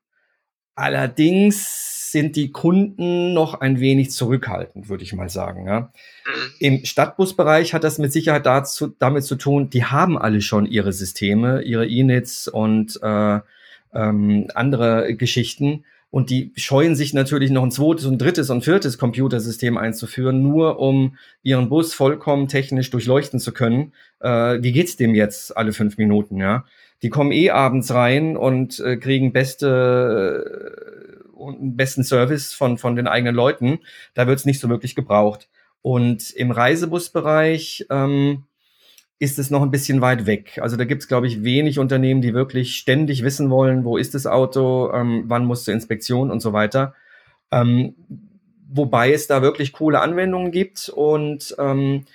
Allerdings 0.76 2.12
sind 2.12 2.36
die 2.36 2.52
Kunden 2.52 3.34
noch 3.34 3.60
ein 3.60 3.80
wenig 3.80 4.12
zurückhaltend, 4.12 4.90
würde 4.90 5.04
ich 5.04 5.14
mal 5.14 5.30
sagen. 5.30 5.68
Ja. 5.68 5.80
Mhm. 5.80 6.52
Im 6.60 6.86
Stadtbusbereich 6.86 7.74
hat 7.74 7.84
das 7.84 7.98
mit 7.98 8.12
Sicherheit 8.12 8.46
dazu, 8.46 8.88
damit 8.88 9.24
zu 9.24 9.36
tun, 9.36 9.70
die 9.70 9.86
haben 9.86 10.18
alle 10.18 10.42
schon 10.42 10.66
ihre 10.66 10.94
Systeme, 10.94 11.62
ihre 11.62 11.86
Inits 11.86 12.48
und 12.48 13.00
äh, 13.02 13.40
ähm, 13.94 14.48
andere 14.54 15.16
Geschichten. 15.16 15.86
Und 16.16 16.30
die 16.30 16.54
scheuen 16.56 16.96
sich 16.96 17.14
natürlich 17.14 17.52
noch 17.52 17.64
ein 17.64 17.72
zweites 17.72 18.06
und 18.06 18.22
drittes 18.22 18.50
und 18.50 18.64
viertes 18.64 18.98
Computersystem 18.98 19.78
einzuführen, 19.78 20.42
nur 20.42 20.80
um 20.80 21.18
ihren 21.44 21.68
Bus 21.68 21.94
vollkommen 21.94 22.48
technisch 22.48 22.90
durchleuchten 22.90 23.38
zu 23.42 23.52
können. 23.52 23.92
Äh, 24.22 24.64
wie 24.64 24.72
geht's 24.72 24.96
dem 24.96 25.14
jetzt 25.14 25.58
alle 25.58 25.74
fünf 25.74 25.98
Minuten, 25.98 26.38
ja? 26.38 26.64
Die 27.02 27.10
kommen 27.10 27.34
eh 27.34 27.50
abends 27.50 27.94
rein 27.94 28.38
und 28.38 28.80
äh, 28.80 28.96
kriegen 28.96 29.34
beste 29.34 30.96
äh, 31.36 31.54
besten 31.60 32.06
Service 32.06 32.54
von, 32.54 32.78
von 32.78 32.96
den 32.96 33.08
eigenen 33.08 33.36
Leuten. 33.36 33.80
Da 34.14 34.26
wird's 34.26 34.46
nicht 34.46 34.62
so 34.62 34.70
wirklich 34.70 34.96
gebraucht. 34.96 35.50
Und 35.82 36.32
im 36.32 36.52
Reisebusbereich, 36.52 37.88
ähm, 37.90 38.44
ist 39.18 39.40
es 39.40 39.50
noch 39.50 39.62
ein 39.62 39.72
bisschen 39.72 40.02
weit 40.02 40.26
weg. 40.26 40.60
Also 40.62 40.76
da 40.76 40.84
gibt 40.84 41.02
es, 41.02 41.08
glaube 41.08 41.28
ich, 41.28 41.44
wenig 41.44 41.80
Unternehmen, 41.80 42.22
die 42.22 42.34
wirklich 42.34 42.76
ständig 42.76 43.24
wissen 43.24 43.50
wollen, 43.50 43.86
wo 43.86 43.98
ist 43.98 44.14
das 44.14 44.28
Auto, 44.28 44.92
ähm, 44.94 45.24
wann 45.28 45.46
muss 45.46 45.64
zur 45.64 45.74
Inspektion 45.74 46.32
und 46.32 46.42
so 46.42 46.52
weiter. 46.52 46.94
Ähm, 47.52 47.96
wobei 48.68 49.14
es 49.14 49.28
da 49.28 49.42
wirklich 49.42 49.72
coole 49.72 50.02
Anwendungen 50.02 50.52
gibt 50.52 50.90
und 50.90 51.56
ähm, 51.58 52.06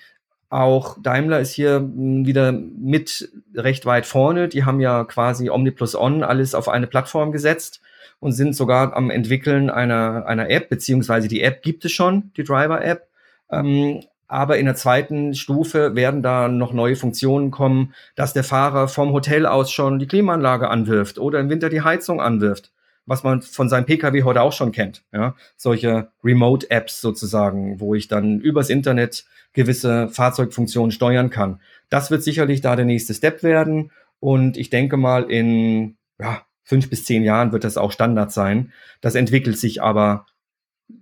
auch 0.50 0.98
Daimler 1.00 1.40
ist 1.40 1.52
hier 1.52 1.88
wieder 1.94 2.50
mit 2.52 3.30
recht 3.54 3.86
weit 3.86 4.04
vorne. 4.04 4.48
Die 4.48 4.64
haben 4.64 4.80
ja 4.80 5.04
quasi 5.04 5.48
Omni 5.48 5.70
Plus 5.70 5.94
On 5.94 6.24
alles 6.24 6.56
auf 6.56 6.68
eine 6.68 6.88
Plattform 6.88 7.30
gesetzt 7.30 7.80
und 8.18 8.32
sind 8.32 8.54
sogar 8.54 8.96
am 8.96 9.10
entwickeln 9.10 9.70
einer, 9.70 10.26
einer 10.26 10.50
App, 10.50 10.68
beziehungsweise 10.68 11.28
die 11.28 11.42
App 11.42 11.62
gibt 11.62 11.84
es 11.84 11.92
schon, 11.92 12.32
die 12.36 12.42
Driver-App. 12.42 13.08
Ähm, 13.50 14.02
Aber 14.30 14.58
in 14.58 14.66
der 14.66 14.76
zweiten 14.76 15.34
Stufe 15.34 15.96
werden 15.96 16.22
da 16.22 16.46
noch 16.46 16.72
neue 16.72 16.94
Funktionen 16.94 17.50
kommen, 17.50 17.94
dass 18.14 18.32
der 18.32 18.44
Fahrer 18.44 18.86
vom 18.86 19.12
Hotel 19.12 19.44
aus 19.44 19.72
schon 19.72 19.98
die 19.98 20.06
Klimaanlage 20.06 20.68
anwirft 20.68 21.18
oder 21.18 21.40
im 21.40 21.50
Winter 21.50 21.68
die 21.68 21.82
Heizung 21.82 22.20
anwirft, 22.20 22.70
was 23.06 23.24
man 23.24 23.42
von 23.42 23.68
seinem 23.68 23.86
Pkw 23.86 24.22
heute 24.22 24.42
auch 24.42 24.52
schon 24.52 24.70
kennt. 24.70 25.02
Ja? 25.12 25.34
Solche 25.56 26.12
Remote-Apps 26.22 27.00
sozusagen, 27.00 27.80
wo 27.80 27.96
ich 27.96 28.06
dann 28.06 28.38
übers 28.38 28.70
Internet 28.70 29.24
gewisse 29.52 30.08
Fahrzeugfunktionen 30.10 30.92
steuern 30.92 31.30
kann. 31.30 31.60
Das 31.88 32.12
wird 32.12 32.22
sicherlich 32.22 32.60
da 32.60 32.76
der 32.76 32.84
nächste 32.84 33.14
Step 33.14 33.42
werden. 33.42 33.90
Und 34.20 34.56
ich 34.56 34.70
denke 34.70 34.96
mal, 34.96 35.24
in 35.24 35.96
ja, 36.20 36.42
fünf 36.62 36.88
bis 36.88 37.04
zehn 37.04 37.24
Jahren 37.24 37.50
wird 37.50 37.64
das 37.64 37.76
auch 37.76 37.90
Standard 37.90 38.30
sein. 38.30 38.72
Das 39.00 39.16
entwickelt 39.16 39.58
sich 39.58 39.82
aber 39.82 40.26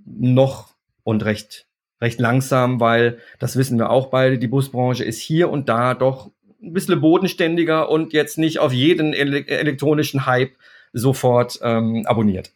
noch 0.06 0.70
und 1.04 1.26
recht 1.26 1.67
recht 2.00 2.20
langsam, 2.20 2.80
weil 2.80 3.18
das 3.38 3.56
wissen 3.56 3.78
wir 3.78 3.90
auch 3.90 4.08
beide, 4.08 4.38
die 4.38 4.46
Busbranche 4.46 5.04
ist 5.04 5.20
hier 5.20 5.50
und 5.50 5.68
da 5.68 5.94
doch 5.94 6.30
ein 6.62 6.72
bisschen 6.72 7.00
bodenständiger 7.00 7.88
und 7.88 8.12
jetzt 8.12 8.38
nicht 8.38 8.58
auf 8.58 8.72
jeden 8.72 9.12
ele 9.12 9.46
elektronischen 9.46 10.26
Hype 10.26 10.52
sofort 10.92 11.58
ähm, 11.62 12.04
abonniert. 12.06 12.52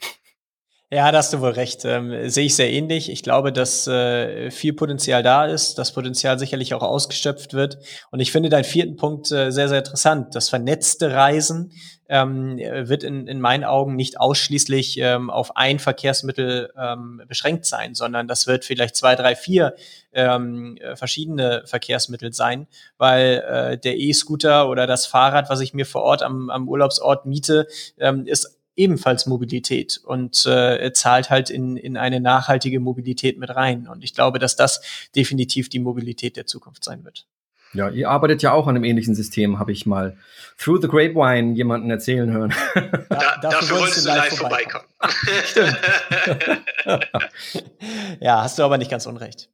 Ja, 0.94 1.11
da 1.11 1.16
hast 1.16 1.33
du 1.33 1.40
wohl 1.40 1.52
recht. 1.52 1.87
Ähm, 1.87 2.28
sehe 2.28 2.44
ich 2.44 2.55
sehr 2.55 2.70
ähnlich. 2.70 3.11
Ich 3.11 3.22
glaube, 3.22 3.50
dass 3.50 3.87
äh, 3.87 4.50
viel 4.50 4.74
Potenzial 4.74 5.22
da 5.22 5.46
ist, 5.46 5.78
das 5.78 5.94
Potenzial 5.94 6.38
sicherlich 6.38 6.74
auch 6.74 6.83
ausgeschöpft 6.83 7.55
wird. 7.55 7.78
Und 8.11 8.20
ich 8.20 8.31
finde 8.31 8.50
deinen 8.50 8.64
vierten 8.64 8.96
Punkt 8.96 9.33
äh, 9.33 9.50
sehr, 9.50 9.70
sehr 9.70 9.78
interessant. 9.78 10.35
Das 10.35 10.50
vernetzte 10.50 11.12
Reisen 11.12 11.72
ähm, 12.11 12.59
wird 12.59 13.05
in, 13.05 13.26
in 13.26 13.40
meinen 13.40 13.64
Augen 13.64 13.96
nicht 13.96 14.20
ausschließlich 14.20 14.98
ähm, 14.98 15.31
auf 15.31 15.57
ein 15.57 15.78
Verkehrsmittel 15.78 16.70
ähm, 16.78 17.22
beschränkt 17.26 17.64
sein, 17.64 17.94
sondern 17.94 18.28
das 18.28 18.46
wird 18.46 18.66
vielleicht 18.66 18.94
zwei, 18.94 19.16
drei, 19.16 19.35
vier 19.35 19.74
ähm, 20.12 20.78
verschiedene 20.94 21.62
Verkehrsmittel 21.64 22.35
sein, 22.35 22.66
weil 22.98 23.42
äh, 23.48 23.78
der 23.78 23.98
E-Scooter 23.98 24.68
oder 24.68 24.87
das 24.87 25.07
Fahrrad, 25.07 25.48
was 25.48 25.61
ich 25.61 25.72
mir 25.72 25.87
vor 25.87 26.02
Ort 26.02 26.22
am, 26.22 26.50
am 26.50 26.68
Urlaubsort 26.68 27.24
miete, 27.24 27.66
ähm, 27.98 28.26
ist 28.26 28.59
ebenfalls 28.77 29.27
Mobilität 29.27 30.01
und 30.05 30.47
äh, 30.47 30.93
zahlt 30.93 31.31
halt 31.31 31.51
in, 31.51 31.77
in 31.77 31.97
eine 31.97 32.21
nachhaltige 32.21 32.81
Mobilität 32.81 33.39
mit 33.39 33.51
rein. 33.51 33.87
Und 33.87 34.03
ich 34.05 34.15
glaube, 34.15 34.39
dass 34.39 34.57
das 34.57 34.81
definitiv 35.15 35.69
die 35.69 35.79
Mobilität 35.79 36.37
der 36.37 36.47
Zukunft 36.47 36.85
sein 36.85 37.05
wird. 37.05 37.27
Ja, 37.75 37.89
ihr 37.89 38.11
arbeitet 38.11 38.43
ja 38.43 38.53
auch 38.53 38.67
an 38.67 38.77
einem 38.77 38.85
ähnlichen 38.85 39.15
System, 39.15 39.59
habe 39.59 39.73
ich 39.73 39.87
mal 39.87 40.17
through 40.59 40.83
the 40.83 40.89
grapevine 40.89 41.55
jemanden 41.55 41.91
erzählen 41.91 42.31
hören. 42.31 42.53
Da, 42.75 42.81
dafür, 43.09 43.51
dafür 43.51 43.81
wolltest 43.81 44.05
du 44.05 44.11
live 44.11 44.37
vorbeikommen. 44.37 44.85
Stimmt. 45.45 45.79
ja, 48.21 48.43
hast 48.43 48.59
du 48.59 48.63
aber 48.63 48.77
nicht 48.77 48.91
ganz 48.91 49.07
unrecht. 49.07 49.49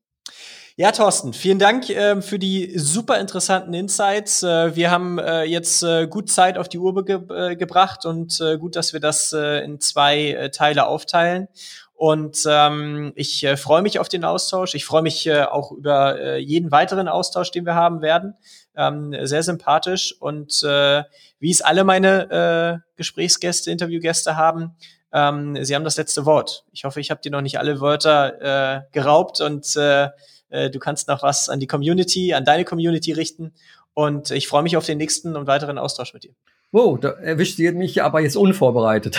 Ja, 0.81 0.93
Thorsten, 0.93 1.33
vielen 1.33 1.59
Dank 1.59 1.91
äh, 1.91 2.23
für 2.23 2.38
die 2.38 2.79
super 2.79 3.19
interessanten 3.19 3.75
Insights. 3.75 4.45
Äh, 4.45 4.77
wir 4.77 4.93
haben 4.93 5.19
äh, 5.19 5.43
jetzt 5.43 5.83
äh, 5.83 6.07
gut 6.07 6.31
Zeit 6.31 6.57
auf 6.57 6.69
die 6.69 6.79
Uhr 6.79 7.05
ge 7.05 7.19
äh, 7.31 7.57
gebracht 7.57 8.07
und 8.07 8.41
äh, 8.41 8.59
gut, 8.59 8.77
dass 8.77 8.93
wir 8.93 9.01
das 9.01 9.33
in 9.33 9.81
zwei 9.81 10.51
Teile 10.53 10.87
aufteilen. 10.87 11.49
Und 11.95 12.45
ähm, 12.49 13.12
ich 13.17 13.45
freue 13.57 13.83
mich 13.83 13.99
auf 13.99 14.09
den 14.09 14.25
Austausch. 14.25 14.77
Ich 14.77 14.85
freue 14.85 15.03
mich 15.03 15.29
auch 15.33 15.73
über 15.73 16.37
jeden 16.37 16.71
weiteren 16.71 17.09
Austausch, 17.09 17.51
den 17.51 17.67
wir 17.67 17.75
haben 17.75 18.01
werden. 18.01 18.35
Ähm, 18.77 19.17
sehr 19.23 19.43
sympathisch. 19.43 20.14
Und 20.21 20.62
wie 20.62 21.51
es 21.51 21.61
alle 21.61 21.83
meine 21.83 22.85
Gesprächsgäste, 22.95 23.73
Interviewgäste 23.73 24.37
haben, 24.37 24.77
ähm, 25.12 25.62
sie 25.64 25.75
haben 25.75 25.85
das 25.85 25.97
letzte 25.97 26.27
Wort. 26.27 26.64
Ich 26.73 26.85
hoffe, 26.85 27.01
ich 27.01 27.11
habe 27.11 27.21
dir 27.21 27.31
noch 27.31 27.40
nicht 27.40 27.59
alle 27.59 27.81
Wörter 27.81 28.87
geraubt 28.92 29.40
und 29.40 29.77
äh, 29.77 30.71
du 30.71 30.79
kannst 30.79 31.09
noch 31.09 31.23
was 31.23 31.49
an 31.49 31.61
die 31.61 31.66
Community, 31.66 32.35
an 32.35 32.44
deine 32.44 32.64
Community 32.64 33.12
richten. 33.12 33.53
Und 33.94 34.31
ich 34.31 34.49
freue 34.49 34.62
mich 34.62 34.77
auf 34.77 34.87
den 34.87 34.99
nächsten 34.99 35.37
und 35.37 35.47
weiteren 35.47 35.77
Austausch 35.77 36.14
mit 36.14 36.25
dir. 36.25 36.31
Wow, 36.71 37.01
da 37.01 37.11
erwischt 37.11 37.59
ihr 37.59 37.73
mich 37.73 38.03
aber 38.03 38.21
jetzt 38.21 38.37
unvorbereitet. 38.37 39.18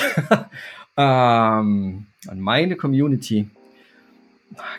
ähm, 0.97 2.05
an 2.27 2.39
meine 2.39 2.75
Community. 2.75 3.49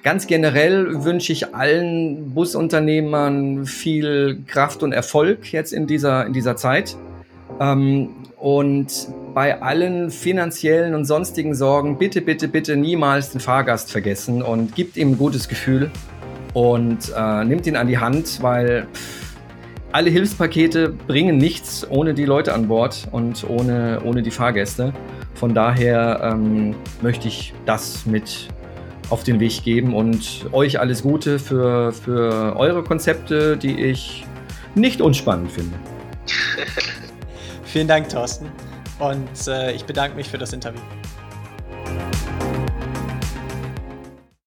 Ganz 0.03 0.27
generell 0.27 1.05
wünsche 1.05 1.33
ich 1.33 1.55
allen 1.55 2.35
Busunternehmern 2.35 3.67
viel 3.67 4.43
Kraft 4.47 4.83
und 4.83 4.93
Erfolg 4.93 5.53
jetzt 5.53 5.73
in 5.73 5.87
dieser, 5.87 6.27
in 6.27 6.33
dieser 6.33 6.57
Zeit. 6.57 6.97
Ähm, 7.59 8.11
und 8.37 9.09
bei 9.35 9.61
allen 9.61 10.11
finanziellen 10.11 10.95
und 10.95 11.05
sonstigen 11.05 11.55
Sorgen 11.55 11.99
bitte, 11.99 12.21
bitte, 12.21 12.49
bitte 12.49 12.77
niemals 12.77 13.31
den 13.31 13.41
Fahrgast 13.41 13.93
vergessen 13.93 14.43
und 14.43 14.75
gibt 14.75 14.97
ihm 14.97 15.11
ein 15.13 15.19
gutes 15.19 15.49
Gefühl 15.49 15.91
und 16.55 17.13
äh, 17.17 17.45
nimmt 17.45 17.67
ihn 17.67 17.77
an 17.77 17.87
die 17.87 17.99
Hand, 17.99 18.43
weil 18.43 18.87
pff, 18.93 19.37
alle 19.93 20.11
Hilfspakete 20.11 20.89
bringen 20.89 21.37
nichts 21.37 21.87
ohne 21.89 22.15
die 22.15 22.25
Leute 22.25 22.55
an 22.55 22.69
Bord 22.69 23.09
und 23.11 23.49
ohne, 23.49 24.01
ohne 24.05 24.23
die 24.23 24.31
Fahrgäste. 24.31 24.93
Von 25.35 25.55
daher 25.55 26.21
ähm, 26.33 26.75
möchte 27.03 27.29
ich 27.29 27.53
das 27.67 28.07
mit 28.07 28.49
auf 29.11 29.25
den 29.25 29.41
Weg 29.41 29.65
geben 29.65 29.95
und 29.95 30.47
euch 30.53 30.79
alles 30.79 31.03
Gute 31.03 31.39
für, 31.39 31.93
für 31.93 32.57
eure 32.57 32.85
Konzepte, 32.85 33.57
die 33.57 33.81
ich 33.81 34.25
nicht 34.75 35.01
unspannend 35.01 35.51
finde. 35.51 35.75
Vielen 37.73 37.87
Dank, 37.87 38.09
Thorsten. 38.09 38.51
Und 38.99 39.47
äh, 39.47 39.71
ich 39.71 39.85
bedanke 39.85 40.17
mich 40.17 40.29
für 40.29 40.39
das 40.39 40.53
Interview. 40.53 40.81